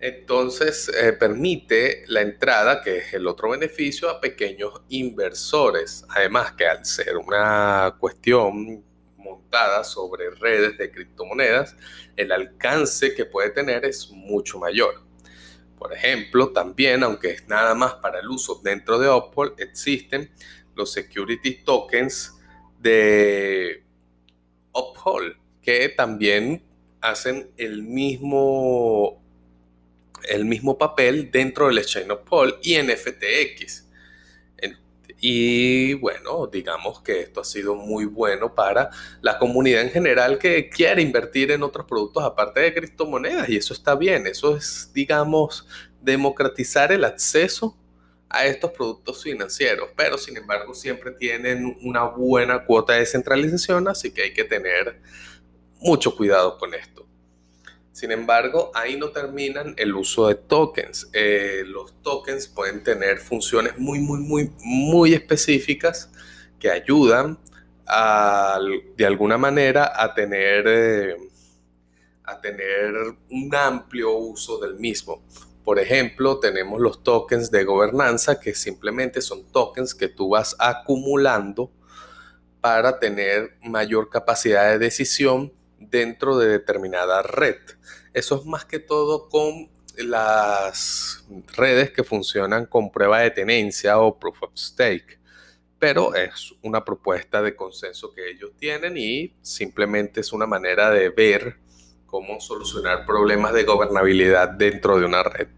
Entonces 0.00 0.88
eh, 0.88 1.12
permite 1.12 2.04
la 2.08 2.20
entrada, 2.20 2.82
que 2.82 2.98
es 2.98 3.14
el 3.14 3.26
otro 3.26 3.50
beneficio, 3.50 4.10
a 4.10 4.20
pequeños 4.20 4.82
inversores. 4.88 6.04
Además 6.10 6.52
que 6.52 6.66
al 6.66 6.84
ser 6.84 7.16
una 7.16 7.96
cuestión 7.98 8.84
montada 9.16 9.82
sobre 9.84 10.30
redes 10.30 10.76
de 10.76 10.90
criptomonedas, 10.90 11.76
el 12.16 12.32
alcance 12.32 13.14
que 13.14 13.24
puede 13.24 13.50
tener 13.50 13.84
es 13.84 14.10
mucho 14.10 14.58
mayor. 14.58 15.02
Por 15.78 15.92
ejemplo, 15.92 16.50
también, 16.50 17.02
aunque 17.02 17.30
es 17.30 17.48
nada 17.48 17.74
más 17.74 17.94
para 17.94 18.20
el 18.20 18.28
uso 18.28 18.60
dentro 18.62 18.98
de 18.98 19.08
Opal, 19.08 19.54
existen 19.58 20.30
los 20.74 20.92
security 20.92 21.62
tokens 21.64 22.34
de 22.78 23.84
Opal, 24.72 25.36
que 25.60 25.88
también 25.90 26.64
hacen 27.00 27.50
el 27.56 27.82
mismo, 27.82 29.23
el 30.28 30.44
mismo 30.44 30.78
papel 30.78 31.30
dentro 31.30 31.68
del 31.68 31.78
Exchange 31.78 32.10
Opal 32.10 32.58
y 32.62 32.74
en 32.74 32.90
FTX. 32.90 33.84
Y 35.26 35.94
bueno, 35.94 36.46
digamos 36.48 37.00
que 37.00 37.20
esto 37.20 37.40
ha 37.40 37.44
sido 37.44 37.74
muy 37.76 38.04
bueno 38.04 38.54
para 38.54 38.90
la 39.22 39.38
comunidad 39.38 39.80
en 39.80 39.88
general 39.88 40.36
que 40.36 40.68
quiere 40.68 41.00
invertir 41.00 41.50
en 41.50 41.62
otros 41.62 41.86
productos 41.86 42.22
aparte 42.22 42.60
de 42.60 42.74
criptomonedas. 42.74 43.48
Y 43.48 43.56
eso 43.56 43.72
está 43.72 43.94
bien. 43.94 44.26
Eso 44.26 44.54
es, 44.54 44.90
digamos, 44.92 45.66
democratizar 46.02 46.92
el 46.92 47.04
acceso 47.04 47.74
a 48.28 48.44
estos 48.44 48.72
productos 48.72 49.22
financieros. 49.22 49.88
Pero 49.96 50.18
sin 50.18 50.36
embargo, 50.36 50.74
siempre 50.74 51.12
tienen 51.12 51.74
una 51.80 52.04
buena 52.04 52.66
cuota 52.66 52.92
de 52.92 53.00
descentralización. 53.00 53.88
Así 53.88 54.12
que 54.12 54.24
hay 54.24 54.34
que 54.34 54.44
tener 54.44 55.00
mucho 55.78 56.14
cuidado 56.14 56.58
con 56.58 56.74
esto. 56.74 57.06
Sin 57.94 58.10
embargo, 58.10 58.72
ahí 58.74 58.96
no 58.96 59.10
terminan 59.10 59.72
el 59.76 59.94
uso 59.94 60.26
de 60.26 60.34
tokens. 60.34 61.08
Eh, 61.12 61.62
los 61.64 61.92
tokens 62.02 62.48
pueden 62.48 62.82
tener 62.82 63.18
funciones 63.18 63.78
muy, 63.78 64.00
muy, 64.00 64.18
muy, 64.18 64.50
muy 64.64 65.14
específicas 65.14 66.10
que 66.58 66.72
ayudan 66.72 67.38
de 68.96 69.06
alguna 69.06 69.38
manera 69.38 69.92
a 69.94 70.12
tener, 70.12 70.64
eh, 70.66 71.16
a 72.24 72.40
tener 72.40 72.94
un 73.30 73.54
amplio 73.54 74.12
uso 74.16 74.58
del 74.58 74.74
mismo. 74.74 75.22
Por 75.62 75.78
ejemplo, 75.78 76.40
tenemos 76.40 76.80
los 76.80 77.00
tokens 77.04 77.48
de 77.52 77.62
gobernanza 77.62 78.40
que 78.40 78.56
simplemente 78.56 79.22
son 79.22 79.44
tokens 79.52 79.94
que 79.94 80.08
tú 80.08 80.30
vas 80.30 80.56
acumulando 80.58 81.70
para 82.60 82.98
tener 82.98 83.56
mayor 83.62 84.10
capacidad 84.10 84.68
de 84.70 84.80
decisión 84.80 85.52
dentro 85.90 86.38
de 86.38 86.48
determinada 86.48 87.22
red. 87.22 87.56
Eso 88.12 88.36
es 88.36 88.46
más 88.46 88.64
que 88.64 88.78
todo 88.78 89.28
con 89.28 89.70
las 89.98 91.24
redes 91.56 91.90
que 91.90 92.04
funcionan 92.04 92.66
con 92.66 92.90
prueba 92.90 93.20
de 93.20 93.30
tenencia 93.30 93.98
o 93.98 94.18
proof 94.18 94.42
of 94.42 94.52
stake. 94.56 95.18
Pero 95.78 96.14
es 96.14 96.54
una 96.62 96.84
propuesta 96.84 97.42
de 97.42 97.54
consenso 97.54 98.12
que 98.14 98.30
ellos 98.30 98.52
tienen 98.58 98.96
y 98.96 99.34
simplemente 99.42 100.20
es 100.20 100.32
una 100.32 100.46
manera 100.46 100.90
de 100.90 101.10
ver 101.10 101.56
cómo 102.06 102.40
solucionar 102.40 103.04
problemas 103.04 103.52
de 103.52 103.64
gobernabilidad 103.64 104.48
dentro 104.48 104.98
de 104.98 105.04
una 105.04 105.22
red. 105.22 105.48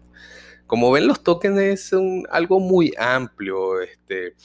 Como 0.65 0.91
ven, 0.91 1.07
los 1.07 1.23
tokens 1.23 1.59
es 1.59 1.91
algo 2.29 2.59
muy 2.59 2.93
amplio. 2.97 3.79
Este, 3.79 4.35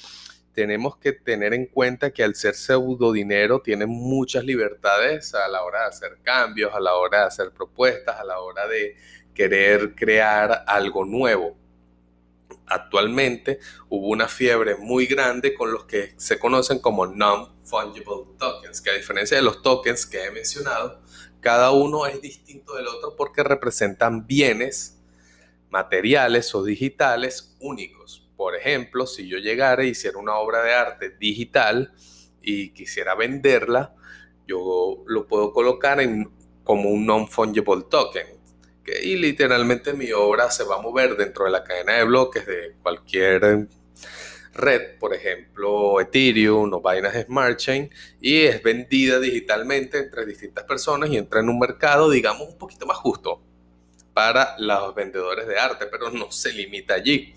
tenemos 0.55 0.97
que 0.99 1.13
tener 1.13 1.55
en 1.55 1.67
cuenta 1.67 2.11
que 2.11 2.23
al 2.23 2.35
ser 2.35 2.55
pseudo 2.55 3.13
dinero 3.13 3.61
tiene 3.61 3.87
muchas 3.87 4.45
libertades 4.45 5.35
a 5.35 5.49
la 5.49 5.63
hora 5.63 5.81
de 5.81 5.87
hacer 5.87 6.19
cambios, 6.23 6.75
a 6.75 6.81
la 6.81 6.95
hora 6.95 7.21
de 7.21 7.27
hacer 7.27 7.51
propuestas, 7.53 8.19
a 8.21 8.25
la 8.25 8.39
hora 8.41 8.67
de 8.67 8.97
querer 9.35 9.95
crear 9.95 10.65
algo 10.67 11.05
nuevo. 11.05 11.57
Actualmente 12.67 13.61
hubo 13.89 14.09
una 14.09 14.29
fiebre 14.29 14.77
muy 14.77 15.07
grande 15.07 15.55
con 15.55 15.73
los 15.73 15.85
que 15.85 16.15
se 16.17 16.39
conocen 16.39 16.79
como 16.79 17.07
non-fungible 17.07 18.37
tokens, 18.39 18.81
que 18.81 18.91
a 18.91 18.95
diferencia 18.95 19.37
de 19.37 19.43
los 19.43 19.63
tokens 19.63 20.07
que 20.07 20.25
he 20.25 20.31
mencionado, 20.31 21.01
cada 21.41 21.73
uno 21.73 22.07
es 22.07 22.21
distinto 22.21 22.75
del 22.75 22.87
otro 22.87 23.17
porque 23.17 23.43
representan 23.43 24.27
bienes 24.27 24.99
materiales 25.71 26.55
o 26.55 26.63
digitales 26.63 27.57
únicos 27.59 28.22
por 28.43 28.57
ejemplo, 28.57 29.07
si 29.07 29.29
yo 29.29 29.39
llegara 29.39 29.85
y 29.85 29.91
hiciera 29.91 30.19
una 30.19 30.35
obra 30.35 30.65
de 30.65 30.75
arte 30.75 31.11
digital 31.11 31.93
y 32.43 32.71
quisiera 32.71 33.15
venderla, 33.15 33.95
yo 34.49 35.05
lo 35.07 35.29
puedo 35.29 35.53
colocar 35.53 36.01
en, 36.01 36.29
como 36.65 36.91
un 36.91 37.07
non-fungible 37.07 37.85
token. 37.89 38.27
y 39.01 39.15
literalmente 39.15 39.93
mi 39.93 40.11
obra 40.11 40.51
se 40.51 40.65
va 40.65 40.75
a 40.75 40.83
mover 40.83 41.17
dentro 41.17 41.45
de 41.45 41.53
la 41.53 41.63
cadena 41.63 41.93
de 41.99 42.03
bloques 42.03 42.45
de 42.45 42.75
cualquier 42.83 43.69
red, 44.55 44.99
por 44.99 45.15
ejemplo 45.15 46.01
Ethereum 46.01 46.73
o 46.73 46.83
Binance 46.83 47.27
Smart 47.27 47.57
Chain, 47.59 47.91
y 48.21 48.41
es 48.41 48.61
vendida 48.61 49.21
digitalmente 49.21 49.99
entre 49.99 50.27
distintas 50.27 50.65
personas 50.65 51.11
y 51.11 51.17
entra 51.17 51.39
en 51.39 51.49
un 51.49 51.61
mercado, 51.61 52.11
digamos, 52.11 52.49
un 52.49 52.59
poquito 52.59 52.87
más 52.87 52.97
justo 52.97 53.41
para 54.13 54.57
los 54.59 54.97
vendedores 54.97 55.47
de 55.47 55.61
arte, 55.61 55.87
pero 55.87 56.11
no 56.11 56.33
se 56.33 56.53
limita 56.53 56.95
allí 56.95 57.33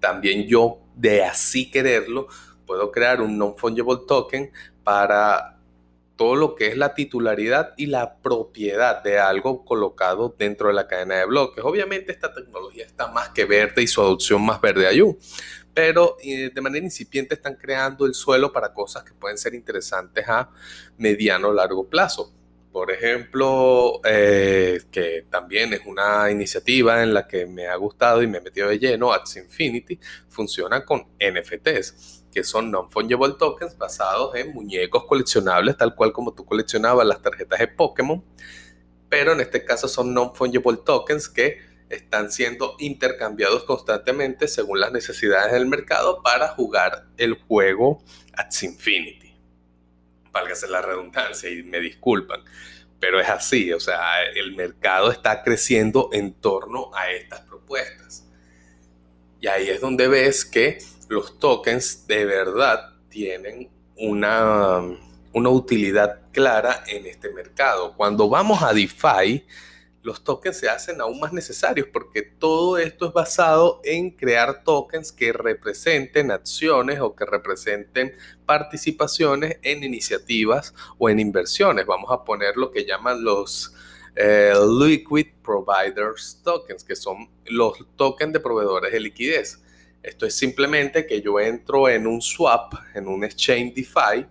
también 0.00 0.46
yo, 0.46 0.78
de 0.94 1.24
así 1.24 1.70
quererlo, 1.70 2.28
puedo 2.66 2.90
crear 2.92 3.20
un 3.20 3.38
non-fungible 3.38 3.98
token 4.06 4.52
para 4.84 5.58
todo 6.16 6.34
lo 6.34 6.54
que 6.56 6.66
es 6.66 6.76
la 6.76 6.94
titularidad 6.94 7.74
y 7.76 7.86
la 7.86 8.16
propiedad 8.16 9.02
de 9.02 9.20
algo 9.20 9.64
colocado 9.64 10.34
dentro 10.36 10.68
de 10.68 10.74
la 10.74 10.88
cadena 10.88 11.14
de 11.14 11.26
bloques. 11.26 11.64
Obviamente 11.64 12.10
esta 12.10 12.34
tecnología 12.34 12.84
está 12.84 13.06
más 13.06 13.30
que 13.30 13.44
verde 13.44 13.82
y 13.82 13.86
su 13.86 14.00
adopción 14.00 14.44
más 14.44 14.60
verde 14.60 14.88
ayú, 14.88 15.16
pero 15.72 16.16
eh, 16.20 16.50
de 16.52 16.60
manera 16.60 16.84
incipiente 16.84 17.36
están 17.36 17.54
creando 17.54 18.04
el 18.04 18.14
suelo 18.14 18.52
para 18.52 18.74
cosas 18.74 19.04
que 19.04 19.14
pueden 19.14 19.38
ser 19.38 19.54
interesantes 19.54 20.28
a 20.28 20.50
mediano 20.96 21.48
o 21.48 21.52
largo 21.52 21.88
plazo. 21.88 22.34
Por 22.72 22.90
ejemplo, 22.92 24.00
eh, 24.04 24.82
que 24.90 25.26
también 25.30 25.72
es 25.72 25.80
una 25.86 26.30
iniciativa 26.30 27.02
en 27.02 27.14
la 27.14 27.26
que 27.26 27.46
me 27.46 27.66
ha 27.66 27.76
gustado 27.76 28.22
y 28.22 28.26
me 28.26 28.38
he 28.38 28.40
metido 28.40 28.68
de 28.68 28.78
lleno, 28.78 29.12
Axie 29.12 29.42
Infinity, 29.42 29.98
funciona 30.28 30.84
con 30.84 31.06
NFTs, 31.18 32.24
que 32.30 32.44
son 32.44 32.70
non-fungible 32.70 33.34
tokens 33.38 33.76
basados 33.76 34.34
en 34.36 34.52
muñecos 34.52 35.04
coleccionables, 35.06 35.76
tal 35.76 35.94
cual 35.94 36.12
como 36.12 36.34
tú 36.34 36.44
coleccionabas 36.44 37.06
las 37.06 37.22
tarjetas 37.22 37.58
de 37.58 37.68
Pokémon, 37.68 38.22
pero 39.08 39.32
en 39.32 39.40
este 39.40 39.64
caso 39.64 39.88
son 39.88 40.12
non-fungible 40.12 40.78
tokens 40.84 41.28
que 41.28 41.58
están 41.88 42.30
siendo 42.30 42.76
intercambiados 42.78 43.64
constantemente 43.64 44.46
según 44.46 44.80
las 44.80 44.92
necesidades 44.92 45.52
del 45.52 45.66
mercado 45.66 46.22
para 46.22 46.48
jugar 46.48 47.06
el 47.16 47.34
juego 47.34 48.02
Axie 48.34 48.68
Infinity 48.68 49.27
válgase 50.40 50.68
la 50.68 50.82
redundancia 50.82 51.50
y 51.50 51.62
me 51.62 51.80
disculpan, 51.80 52.40
pero 53.00 53.20
es 53.20 53.28
así, 53.28 53.72
o 53.72 53.80
sea, 53.80 54.22
el 54.34 54.54
mercado 54.54 55.10
está 55.10 55.42
creciendo 55.42 56.10
en 56.12 56.34
torno 56.34 56.90
a 56.94 57.10
estas 57.10 57.40
propuestas. 57.40 58.24
Y 59.40 59.46
ahí 59.46 59.68
es 59.68 59.80
donde 59.80 60.08
ves 60.08 60.44
que 60.44 60.78
los 61.08 61.38
tokens 61.38 62.06
de 62.06 62.24
verdad 62.24 62.92
tienen 63.08 63.70
una, 63.96 64.80
una 65.32 65.48
utilidad 65.48 66.20
clara 66.32 66.82
en 66.86 67.06
este 67.06 67.32
mercado. 67.32 67.94
Cuando 67.96 68.28
vamos 68.28 68.62
a 68.62 68.72
DeFi, 68.72 69.44
los 70.08 70.24
tokens 70.24 70.56
se 70.56 70.70
hacen 70.70 71.02
aún 71.02 71.20
más 71.20 71.34
necesarios 71.34 71.86
porque 71.92 72.22
todo 72.22 72.78
esto 72.78 73.08
es 73.08 73.12
basado 73.12 73.82
en 73.84 74.10
crear 74.10 74.64
tokens 74.64 75.12
que 75.12 75.34
representen 75.34 76.30
acciones 76.30 76.98
o 76.98 77.14
que 77.14 77.26
representen 77.26 78.16
participaciones 78.46 79.58
en 79.60 79.84
iniciativas 79.84 80.72
o 80.96 81.10
en 81.10 81.20
inversiones. 81.20 81.84
Vamos 81.84 82.10
a 82.10 82.24
poner 82.24 82.56
lo 82.56 82.70
que 82.70 82.86
llaman 82.86 83.22
los 83.22 83.74
eh, 84.16 84.54
Liquid 84.80 85.26
Providers 85.44 86.40
Tokens, 86.42 86.84
que 86.84 86.96
son 86.96 87.28
los 87.44 87.74
tokens 87.96 88.32
de 88.32 88.40
proveedores 88.40 88.90
de 88.90 89.00
liquidez. 89.00 89.62
Esto 90.02 90.24
es 90.24 90.34
simplemente 90.34 91.06
que 91.06 91.20
yo 91.20 91.38
entro 91.38 91.86
en 91.86 92.06
un 92.06 92.22
swap, 92.22 92.72
en 92.94 93.08
un 93.08 93.24
exchange 93.24 93.74
DeFi, 93.74 94.26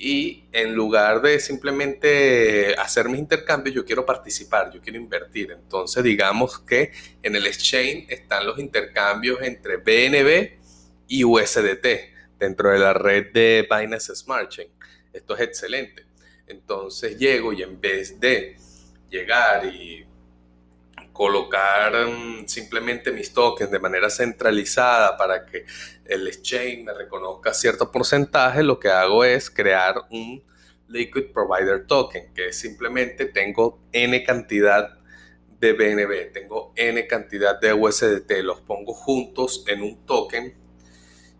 y 0.00 0.44
en 0.52 0.76
lugar 0.76 1.20
de 1.20 1.40
simplemente 1.40 2.72
hacer 2.74 3.08
mis 3.08 3.18
intercambios, 3.18 3.74
yo 3.74 3.84
quiero 3.84 4.06
participar, 4.06 4.70
yo 4.72 4.80
quiero 4.80 4.96
invertir. 4.96 5.50
Entonces, 5.50 6.04
digamos 6.04 6.60
que 6.60 6.92
en 7.20 7.34
el 7.34 7.44
exchange 7.48 8.06
están 8.08 8.46
los 8.46 8.60
intercambios 8.60 9.42
entre 9.42 9.76
BNB 9.76 10.52
y 11.08 11.24
USDT 11.24 11.86
dentro 12.38 12.70
de 12.70 12.78
la 12.78 12.92
red 12.94 13.32
de 13.32 13.66
Binance 13.68 14.14
Smart 14.14 14.48
Chain. 14.48 14.68
Esto 15.12 15.34
es 15.34 15.40
excelente. 15.40 16.06
Entonces 16.46 17.18
llego 17.18 17.52
y 17.52 17.62
en 17.62 17.80
vez 17.80 18.20
de 18.20 18.56
llegar 19.10 19.66
y 19.66 20.06
colocar 21.18 21.92
mm, 22.06 22.46
simplemente 22.46 23.10
mis 23.10 23.32
tokens 23.32 23.72
de 23.72 23.80
manera 23.80 24.08
centralizada 24.08 25.16
para 25.16 25.44
que 25.44 25.64
el 26.04 26.28
exchange 26.28 26.84
me 26.84 26.94
reconozca 26.94 27.52
cierto 27.52 27.90
porcentaje, 27.90 28.62
lo 28.62 28.78
que 28.78 28.88
hago 28.88 29.24
es 29.24 29.50
crear 29.50 29.96
un 30.10 30.44
Liquid 30.86 31.32
Provider 31.34 31.88
Token, 31.88 32.32
que 32.32 32.52
simplemente 32.52 33.24
tengo 33.24 33.80
N 33.90 34.22
cantidad 34.22 34.96
de 35.58 35.72
BNB, 35.72 36.32
tengo 36.32 36.72
N 36.76 37.04
cantidad 37.08 37.60
de 37.60 37.72
USDT, 37.72 38.30
los 38.44 38.60
pongo 38.60 38.94
juntos 38.94 39.64
en 39.66 39.82
un 39.82 40.06
token 40.06 40.54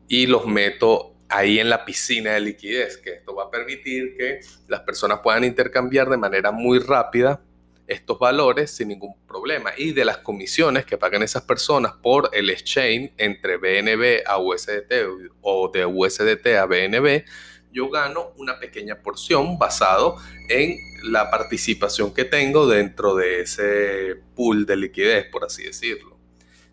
y 0.08 0.26
los 0.26 0.44
meto 0.44 1.14
ahí 1.28 1.60
en 1.60 1.70
la 1.70 1.84
piscina 1.84 2.32
de 2.32 2.40
liquidez, 2.40 2.96
que 2.96 3.10
esto 3.12 3.32
va 3.32 3.44
a 3.44 3.50
permitir 3.52 4.16
que 4.16 4.40
las 4.66 4.80
personas 4.80 5.20
puedan 5.22 5.44
intercambiar 5.44 6.10
de 6.10 6.16
manera 6.16 6.50
muy 6.50 6.80
rápida 6.80 7.44
estos 7.88 8.18
valores 8.18 8.70
sin 8.70 8.88
ningún 8.88 9.14
problema. 9.26 9.72
Y 9.76 9.92
de 9.92 10.04
las 10.04 10.18
comisiones 10.18 10.84
que 10.84 10.98
pagan 10.98 11.22
esas 11.22 11.42
personas 11.42 11.94
por 12.02 12.30
el 12.32 12.50
exchange 12.50 13.12
entre 13.16 13.56
BNB 13.56 14.26
a 14.26 14.38
USDT 14.38 14.92
o 15.40 15.68
de 15.68 15.86
USDT 15.86 16.46
a 16.58 16.66
BNB, 16.66 17.24
yo 17.72 17.90
gano 17.90 18.32
una 18.36 18.58
pequeña 18.58 19.02
porción 19.02 19.58
basado 19.58 20.16
en 20.48 20.78
la 21.02 21.30
participación 21.30 22.12
que 22.12 22.24
tengo 22.24 22.66
dentro 22.66 23.14
de 23.14 23.40
ese 23.40 24.16
pool 24.34 24.66
de 24.66 24.76
liquidez, 24.76 25.26
por 25.26 25.44
así 25.44 25.64
decirlo. 25.64 26.18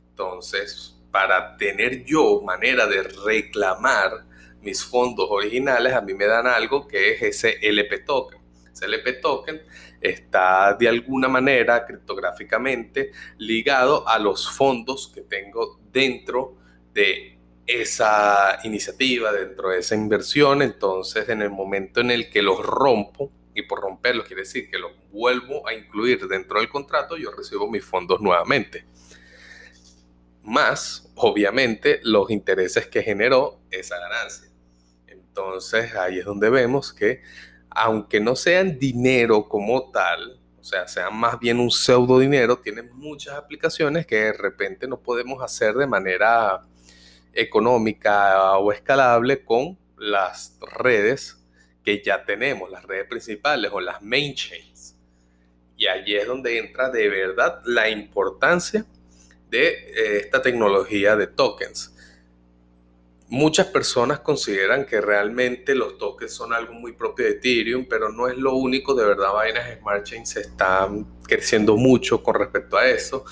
Entonces, 0.10 0.96
para 1.12 1.58
tener 1.58 2.04
yo 2.06 2.42
manera 2.42 2.88
de 2.88 3.04
reclamar 3.04 4.26
mis 4.62 4.84
fondos 4.84 5.28
originales, 5.30 5.94
a 5.94 6.02
mí 6.02 6.14
me 6.14 6.26
dan 6.26 6.48
algo 6.48 6.88
que 6.88 7.14
es 7.14 7.22
ese 7.22 7.58
LP 7.62 8.00
token. 8.00 8.40
Ese 8.74 8.86
LP 8.86 9.14
token 9.14 9.62
está 10.10 10.74
de 10.74 10.88
alguna 10.88 11.28
manera 11.28 11.86
criptográficamente 11.86 13.12
ligado 13.38 14.08
a 14.08 14.20
los 14.20 14.50
fondos 14.50 15.12
que 15.14 15.22
tengo 15.22 15.80
dentro 15.92 16.58
de 16.94 17.38
esa 17.66 18.60
iniciativa, 18.64 19.32
dentro 19.32 19.70
de 19.70 19.80
esa 19.80 19.96
inversión. 19.96 20.62
Entonces, 20.62 21.30
en 21.30 21.42
el 21.42 21.50
momento 21.50 22.02
en 22.02 22.12
el 22.12 22.30
que 22.30 22.42
los 22.42 22.64
rompo, 22.64 23.32
y 23.54 23.62
por 23.64 23.80
romperlo 23.80 24.26
quiere 24.26 24.42
decir 24.42 24.70
que 24.70 24.78
los 24.78 24.92
vuelvo 25.12 25.68
a 25.68 25.74
incluir 25.74 26.28
dentro 26.28 26.60
del 26.60 26.70
contrato, 26.70 27.18
yo 27.18 27.32
recibo 27.32 27.70
mis 27.70 27.86
fondos 27.86 28.20
nuevamente. 28.22 28.86
Más, 30.44 31.12
obviamente, 31.16 32.02
los 32.04 32.30
intereses 32.30 32.88
que 32.88 33.02
generó 33.02 33.62
esa 33.72 33.98
ganancia. 33.98 34.50
Entonces, 35.08 35.96
ahí 35.96 36.20
es 36.20 36.26
donde 36.26 36.50
vemos 36.50 36.94
que 36.94 37.24
aunque 37.76 38.22
no 38.22 38.36
sean 38.36 38.80
dinero 38.80 39.48
como 39.48 39.92
tal, 39.92 40.40
o 40.60 40.64
sea, 40.64 40.88
sean 40.88 41.16
más 41.16 41.38
bien 41.40 41.60
un 41.60 41.70
pseudo 41.70 42.20
dinero, 42.20 42.58
tienen 42.58 42.90
muchas 42.96 43.36
aplicaciones 43.36 44.08
que 44.08 44.16
de 44.16 44.34
repente 44.34 44.88
no 44.88 45.00
podemos 45.00 45.44
hacer 45.44 45.76
de 45.76 45.86
manera 45.86 46.62
económica 47.34 48.58
o 48.58 48.72
escalable 48.72 49.44
con 49.44 49.78
las 49.98 50.58
redes 50.62 51.38
que 51.84 52.02
ya 52.02 52.24
tenemos, 52.24 52.72
las 52.72 52.84
redes 52.84 53.08
principales 53.08 53.70
o 53.74 53.82
las 53.82 54.02
main 54.02 54.34
chains. 54.34 54.96
Y 55.78 55.88
allí 55.88 56.16
es 56.16 56.26
donde 56.26 56.58
entra 56.58 56.90
de 56.90 57.10
verdad 57.10 57.62
la 57.66 57.90
importancia 57.90 58.86
de 59.50 59.68
eh, 59.68 60.18
esta 60.24 60.42
tecnología 60.42 61.18
de 61.18 61.28
tokens 61.28 61.95
Muchas 63.28 63.68
personas 63.68 64.20
consideran 64.20 64.86
que 64.86 65.02
realmente 65.02 65.74
los 65.74 65.98
tokens 65.98 66.32
son 66.32 66.54
algo 66.54 66.74
muy 66.74 66.94
propio 66.94 67.26
de 67.26 67.32
Ethereum, 67.32 67.88
pero 67.90 68.10
no 68.10 68.28
es 68.28 68.38
lo 68.38 68.56
único. 68.56 68.94
De 68.94 69.04
verdad, 69.04 69.30
Binance 69.44 69.80
Smart 69.80 70.04
Chain 70.04 70.26
se 70.28 70.42
están 70.42 71.08
creciendo 71.24 71.76
mucho 71.76 72.22
con 72.22 72.36
respecto 72.36 72.78
a 72.78 72.88
eso. 72.88 73.26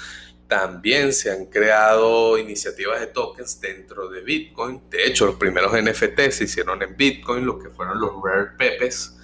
También 0.47 1.13
se 1.13 1.32
han 1.32 1.45
creado 1.45 2.39
iniciativas 2.39 2.99
de 3.01 3.08
tokens 3.08 3.62
dentro 3.62 4.10
de 4.10 4.21
Bitcoin. 4.21 4.82
De 4.89 5.06
hecho, 5.06 5.27
los 5.27 5.36
primeros 5.36 5.71
NFT 5.71 6.32
se 6.32 6.45
hicieron 6.45 6.82
en 6.82 6.97
Bitcoin, 6.97 7.45
lo 7.45 7.60
que 7.60 7.69
fueron 7.69 7.99
los 7.99 8.13
Rare 8.23 8.51
Pepes. 8.58 9.15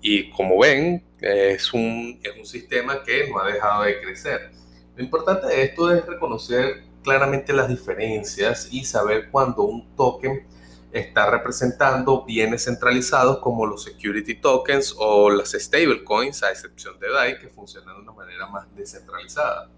Y 0.00 0.30
como 0.30 0.60
ven, 0.60 1.04
es 1.20 1.72
un, 1.74 2.20
es 2.22 2.36
un 2.38 2.46
sistema 2.46 3.02
que 3.02 3.28
no 3.28 3.40
ha 3.40 3.52
dejado 3.52 3.82
de 3.82 4.00
crecer. 4.00 4.52
Lo 4.94 5.02
importante 5.02 5.48
de 5.48 5.62
esto 5.62 5.92
es 5.92 6.06
reconocer 6.06 6.87
claramente 7.08 7.54
las 7.54 7.68
diferencias 7.70 8.68
y 8.70 8.84
saber 8.84 9.30
cuando 9.30 9.62
un 9.62 9.96
token 9.96 10.46
está 10.92 11.30
representando 11.30 12.22
bienes 12.26 12.64
centralizados 12.64 13.38
como 13.38 13.64
los 13.64 13.82
security 13.82 14.34
tokens 14.34 14.94
o 14.98 15.30
las 15.30 15.52
stablecoins, 15.52 16.42
a 16.42 16.50
excepción 16.50 16.98
de 17.00 17.08
DAI, 17.08 17.38
que 17.38 17.48
funcionan 17.48 17.94
de 17.96 18.02
una 18.02 18.12
manera 18.12 18.46
más 18.48 18.66
descentralizada. 18.76 19.70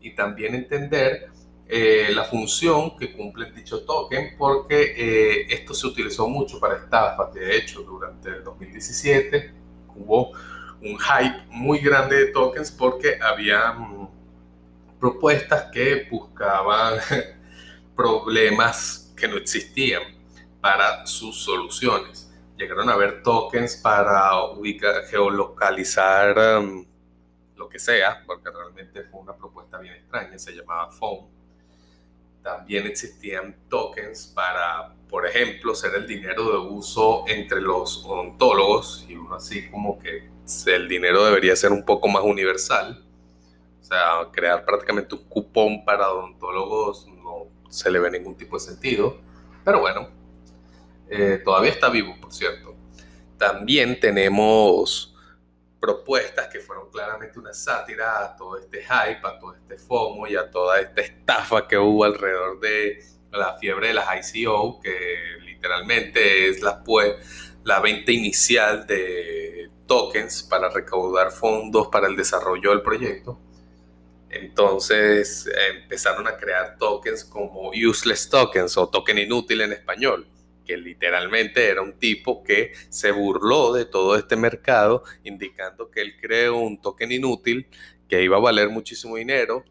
Y 0.00 0.16
también 0.16 0.56
entender 0.56 1.30
eh, 1.68 2.08
la 2.12 2.24
función 2.24 2.96
que 2.96 3.12
cumple 3.12 3.52
dicho 3.52 3.84
token, 3.84 4.36
porque 4.36 4.94
eh, 4.96 5.46
esto 5.50 5.74
se 5.74 5.86
utilizó 5.86 6.28
mucho 6.28 6.58
para 6.58 6.78
estafas. 6.78 7.32
De 7.32 7.56
hecho, 7.56 7.82
durante 7.82 8.28
el 8.28 8.42
2017 8.42 9.54
hubo 9.94 10.32
un 10.80 10.98
hype 10.98 11.44
muy 11.48 11.78
grande 11.78 12.16
de 12.16 12.26
tokens 12.32 12.72
porque 12.72 13.20
había 13.22 13.72
propuestas 15.02 15.64
que 15.72 16.06
buscaban 16.08 17.00
problemas 17.96 19.12
que 19.16 19.26
no 19.26 19.36
existían 19.36 20.00
para 20.60 21.04
sus 21.08 21.42
soluciones. 21.42 22.32
Llegaron 22.56 22.88
a 22.88 22.92
haber 22.92 23.20
tokens 23.20 23.78
para 23.78 24.40
ubicar, 24.44 25.04
geolocalizar 25.06 26.60
um, 26.60 26.86
lo 27.56 27.68
que 27.68 27.80
sea, 27.80 28.22
porque 28.24 28.48
realmente 28.48 29.02
fue 29.02 29.22
una 29.22 29.36
propuesta 29.36 29.78
bien 29.78 29.94
extraña, 29.94 30.38
se 30.38 30.52
llamaba 30.52 30.88
Phone. 30.92 31.26
También 32.40 32.86
existían 32.86 33.56
tokens 33.68 34.28
para, 34.28 34.94
por 35.08 35.26
ejemplo, 35.26 35.74
ser 35.74 35.96
el 35.96 36.06
dinero 36.06 36.44
de 36.44 36.58
uso 36.58 37.24
entre 37.26 37.60
los 37.60 38.04
odontólogos, 38.04 39.04
y 39.08 39.16
uno 39.16 39.34
así 39.34 39.68
como 39.68 39.98
que 39.98 40.30
el 40.66 40.88
dinero 40.88 41.24
debería 41.24 41.56
ser 41.56 41.72
un 41.72 41.84
poco 41.84 42.06
más 42.06 42.22
universal 42.22 43.04
sea, 43.92 44.30
crear 44.32 44.64
prácticamente 44.64 45.14
un 45.14 45.24
cupón 45.24 45.84
para 45.84 46.10
odontólogos 46.10 47.06
no 47.08 47.46
se 47.68 47.90
le 47.90 47.98
ve 47.98 48.10
ningún 48.10 48.36
tipo 48.36 48.56
de 48.56 48.60
sentido. 48.60 49.18
Pero 49.64 49.80
bueno, 49.80 50.08
eh, 51.08 51.40
todavía 51.44 51.70
está 51.70 51.88
vivo, 51.88 52.16
por 52.20 52.32
cierto. 52.32 52.74
También 53.38 53.98
tenemos 54.00 55.14
propuestas 55.80 56.46
que 56.46 56.60
fueron 56.60 56.90
claramente 56.90 57.38
una 57.38 57.52
sátira 57.52 58.24
a 58.24 58.36
todo 58.36 58.56
este 58.56 58.82
hype, 58.82 59.26
a 59.26 59.38
todo 59.38 59.54
este 59.54 59.76
FOMO 59.78 60.28
y 60.28 60.36
a 60.36 60.48
toda 60.50 60.80
esta 60.80 61.00
estafa 61.00 61.66
que 61.66 61.76
hubo 61.76 62.04
alrededor 62.04 62.60
de 62.60 63.02
la 63.32 63.58
fiebre 63.58 63.88
de 63.88 63.94
las 63.94 64.34
ICO, 64.34 64.80
que 64.80 65.18
literalmente 65.44 66.48
es 66.48 66.62
la, 66.62 66.84
pues, 66.84 67.16
la 67.64 67.80
venta 67.80 68.12
inicial 68.12 68.86
de 68.86 69.70
tokens 69.86 70.44
para 70.44 70.68
recaudar 70.68 71.32
fondos 71.32 71.88
para 71.88 72.06
el 72.06 72.16
desarrollo 72.16 72.70
del 72.70 72.82
proyecto. 72.82 73.38
Entonces 74.32 75.48
empezaron 75.70 76.26
a 76.26 76.36
crear 76.36 76.76
tokens 76.78 77.24
como 77.24 77.70
useless 77.70 78.28
tokens 78.28 78.76
o 78.78 78.88
token 78.88 79.18
inútil 79.18 79.60
en 79.60 79.72
español, 79.72 80.26
que 80.64 80.76
literalmente 80.78 81.68
era 81.68 81.82
un 81.82 81.98
tipo 81.98 82.42
que 82.42 82.72
se 82.88 83.10
burló 83.10 83.74
de 83.74 83.84
todo 83.84 84.16
este 84.16 84.36
mercado, 84.36 85.04
indicando 85.22 85.90
que 85.90 86.00
él 86.00 86.16
creó 86.18 86.56
un 86.56 86.80
token 86.80 87.12
inútil 87.12 87.66
que 88.08 88.22
iba 88.22 88.38
a 88.38 88.40
valer 88.40 88.70
muchísimo 88.70 89.16
dinero. 89.16 89.64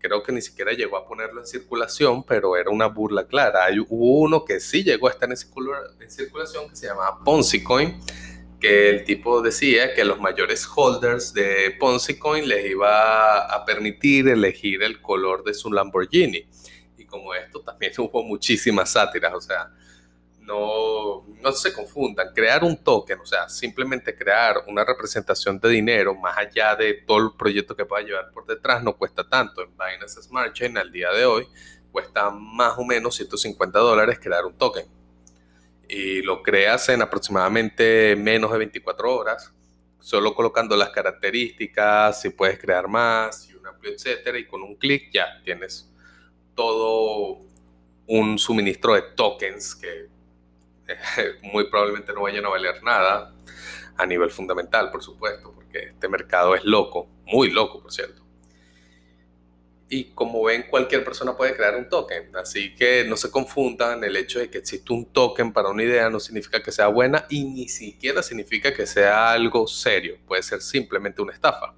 Creo 0.00 0.22
que 0.22 0.32
ni 0.32 0.40
siquiera 0.40 0.72
llegó 0.72 0.96
a 0.96 1.06
ponerlo 1.06 1.40
en 1.40 1.46
circulación, 1.46 2.24
pero 2.24 2.56
era 2.56 2.70
una 2.70 2.86
burla 2.86 3.26
clara. 3.26 3.64
Hay, 3.64 3.78
hubo 3.78 4.20
uno 4.20 4.44
que 4.44 4.58
sí 4.58 4.82
llegó 4.82 5.08
a 5.08 5.12
estar 5.12 5.28
en, 5.30 5.36
circulación 5.36 6.68
que 6.68 6.76
se 6.76 6.86
llamaba 6.86 7.22
Ponzi 7.24 7.62
Coin, 7.62 8.00
que 8.60 8.90
el 8.90 9.04
tipo 9.04 9.40
decía 9.40 9.94
que 9.94 10.04
los 10.04 10.20
mayores 10.20 10.68
holders 10.74 11.32
de 11.32 11.76
Ponzi 11.78 12.18
Coin 12.18 12.48
les 12.48 12.70
iba 12.70 13.46
a 13.46 13.64
permitir 13.64 14.28
elegir 14.28 14.82
el 14.82 15.00
color 15.00 15.44
de 15.44 15.54
su 15.54 15.72
Lamborghini. 15.72 16.48
Y 16.96 17.04
como 17.04 17.34
esto 17.34 17.60
también 17.60 17.92
hubo 17.98 18.22
muchísimas 18.22 18.90
sátiras, 18.90 19.32
o 19.34 19.40
sea, 19.40 19.70
no, 20.40 21.26
no 21.40 21.52
se 21.52 21.72
confundan. 21.72 22.32
Crear 22.34 22.64
un 22.64 22.82
token, 22.82 23.20
o 23.20 23.26
sea, 23.26 23.48
simplemente 23.48 24.16
crear 24.16 24.64
una 24.66 24.84
representación 24.84 25.60
de 25.60 25.68
dinero 25.68 26.14
más 26.14 26.36
allá 26.36 26.74
de 26.74 26.94
todo 26.94 27.18
el 27.18 27.36
proyecto 27.36 27.76
que 27.76 27.84
pueda 27.84 28.02
llevar 28.02 28.30
por 28.32 28.46
detrás, 28.46 28.82
no 28.82 28.96
cuesta 28.96 29.28
tanto. 29.28 29.62
En 29.62 29.70
Binance 29.70 30.22
Smart 30.22 30.52
Chain 30.52 30.76
al 30.78 30.90
día 30.90 31.10
de 31.12 31.26
hoy 31.26 31.46
cuesta 31.92 32.30
más 32.30 32.78
o 32.78 32.84
menos 32.84 33.14
150 33.14 33.78
dólares 33.78 34.18
crear 34.20 34.44
un 34.44 34.56
token. 34.56 34.97
Y 35.88 36.22
lo 36.22 36.42
creas 36.42 36.88
en 36.90 37.02
aproximadamente 37.02 38.14
menos 38.16 38.52
de 38.52 38.58
24 38.58 39.16
horas, 39.16 39.52
solo 39.98 40.34
colocando 40.34 40.76
las 40.76 40.90
características, 40.90 42.20
si 42.20 42.30
puedes 42.30 42.58
crear 42.58 42.88
más, 42.88 43.48
un 43.58 43.66
amplio, 43.66 43.92
etcétera, 43.92 44.38
y 44.38 44.46
con 44.46 44.62
un 44.62 44.76
clic 44.76 45.10
ya 45.12 45.40
tienes 45.42 45.90
todo 46.54 47.40
un 48.06 48.38
suministro 48.38 48.94
de 48.94 49.02
tokens 49.14 49.74
que 49.74 50.08
muy 51.42 51.68
probablemente 51.68 52.12
no 52.12 52.22
vayan 52.22 52.44
a 52.46 52.48
valer 52.48 52.82
nada 52.82 53.34
a 53.96 54.06
nivel 54.06 54.30
fundamental, 54.30 54.90
por 54.90 55.02
supuesto, 55.02 55.52
porque 55.52 55.88
este 55.88 56.08
mercado 56.08 56.54
es 56.54 56.64
loco, 56.64 57.08
muy 57.26 57.50
loco, 57.50 57.82
por 57.82 57.92
cierto. 57.92 58.27
Y 59.90 60.12
como 60.12 60.44
ven, 60.44 60.66
cualquier 60.68 61.02
persona 61.02 61.36
puede 61.36 61.56
crear 61.56 61.76
un 61.76 61.88
token, 61.88 62.36
así 62.36 62.74
que 62.74 63.04
no 63.08 63.16
se 63.16 63.30
confundan, 63.30 64.04
el 64.04 64.16
hecho 64.16 64.38
de 64.38 64.50
que 64.50 64.58
existe 64.58 64.92
un 64.92 65.06
token 65.06 65.52
para 65.52 65.70
una 65.70 65.82
idea 65.82 66.10
no 66.10 66.20
significa 66.20 66.62
que 66.62 66.72
sea 66.72 66.88
buena 66.88 67.24
y 67.30 67.44
ni 67.44 67.68
siquiera 67.68 68.22
significa 68.22 68.74
que 68.74 68.86
sea 68.86 69.32
algo 69.32 69.66
serio, 69.66 70.18
puede 70.26 70.42
ser 70.42 70.60
simplemente 70.60 71.22
una 71.22 71.32
estafa. 71.32 71.74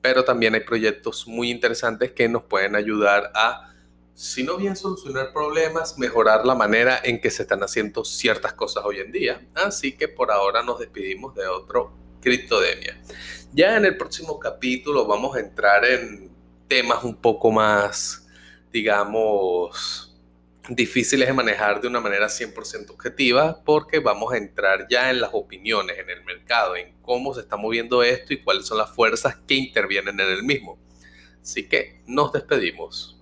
Pero 0.00 0.24
también 0.24 0.54
hay 0.54 0.60
proyectos 0.60 1.28
muy 1.28 1.50
interesantes 1.50 2.10
que 2.10 2.28
nos 2.28 2.42
pueden 2.42 2.74
ayudar 2.74 3.30
a 3.36 3.72
si 4.14 4.42
no 4.42 4.56
bien 4.56 4.76
solucionar 4.76 5.32
problemas, 5.32 5.98
mejorar 5.98 6.44
la 6.44 6.54
manera 6.54 7.00
en 7.02 7.20
que 7.20 7.30
se 7.30 7.42
están 7.42 7.62
haciendo 7.62 8.04
ciertas 8.04 8.52
cosas 8.52 8.84
hoy 8.84 8.98
en 8.98 9.12
día. 9.12 9.46
Así 9.54 9.92
que 9.96 10.08
por 10.08 10.30
ahora 10.30 10.62
nos 10.62 10.80
despedimos 10.80 11.34
de 11.34 11.46
otro 11.46 11.92
Criptodemia. 12.20 13.00
Ya 13.52 13.76
en 13.76 13.84
el 13.84 13.96
próximo 13.96 14.38
capítulo 14.38 15.06
vamos 15.06 15.36
a 15.36 15.40
entrar 15.40 15.84
en 15.84 16.31
temas 16.72 17.04
un 17.04 17.14
poco 17.14 17.50
más, 17.50 18.26
digamos, 18.72 20.18
difíciles 20.70 21.28
de 21.28 21.34
manejar 21.34 21.82
de 21.82 21.86
una 21.86 22.00
manera 22.00 22.28
100% 22.28 22.92
objetiva 22.92 23.62
porque 23.62 23.98
vamos 23.98 24.32
a 24.32 24.38
entrar 24.38 24.86
ya 24.88 25.10
en 25.10 25.20
las 25.20 25.32
opiniones, 25.34 25.98
en 25.98 26.08
el 26.08 26.24
mercado, 26.24 26.74
en 26.74 26.94
cómo 27.02 27.34
se 27.34 27.42
está 27.42 27.58
moviendo 27.58 28.02
esto 28.02 28.32
y 28.32 28.42
cuáles 28.42 28.66
son 28.66 28.78
las 28.78 28.90
fuerzas 28.90 29.36
que 29.46 29.52
intervienen 29.52 30.18
en 30.18 30.30
el 30.30 30.44
mismo. 30.44 30.78
Así 31.42 31.68
que 31.68 32.00
nos 32.06 32.32
despedimos. 32.32 33.20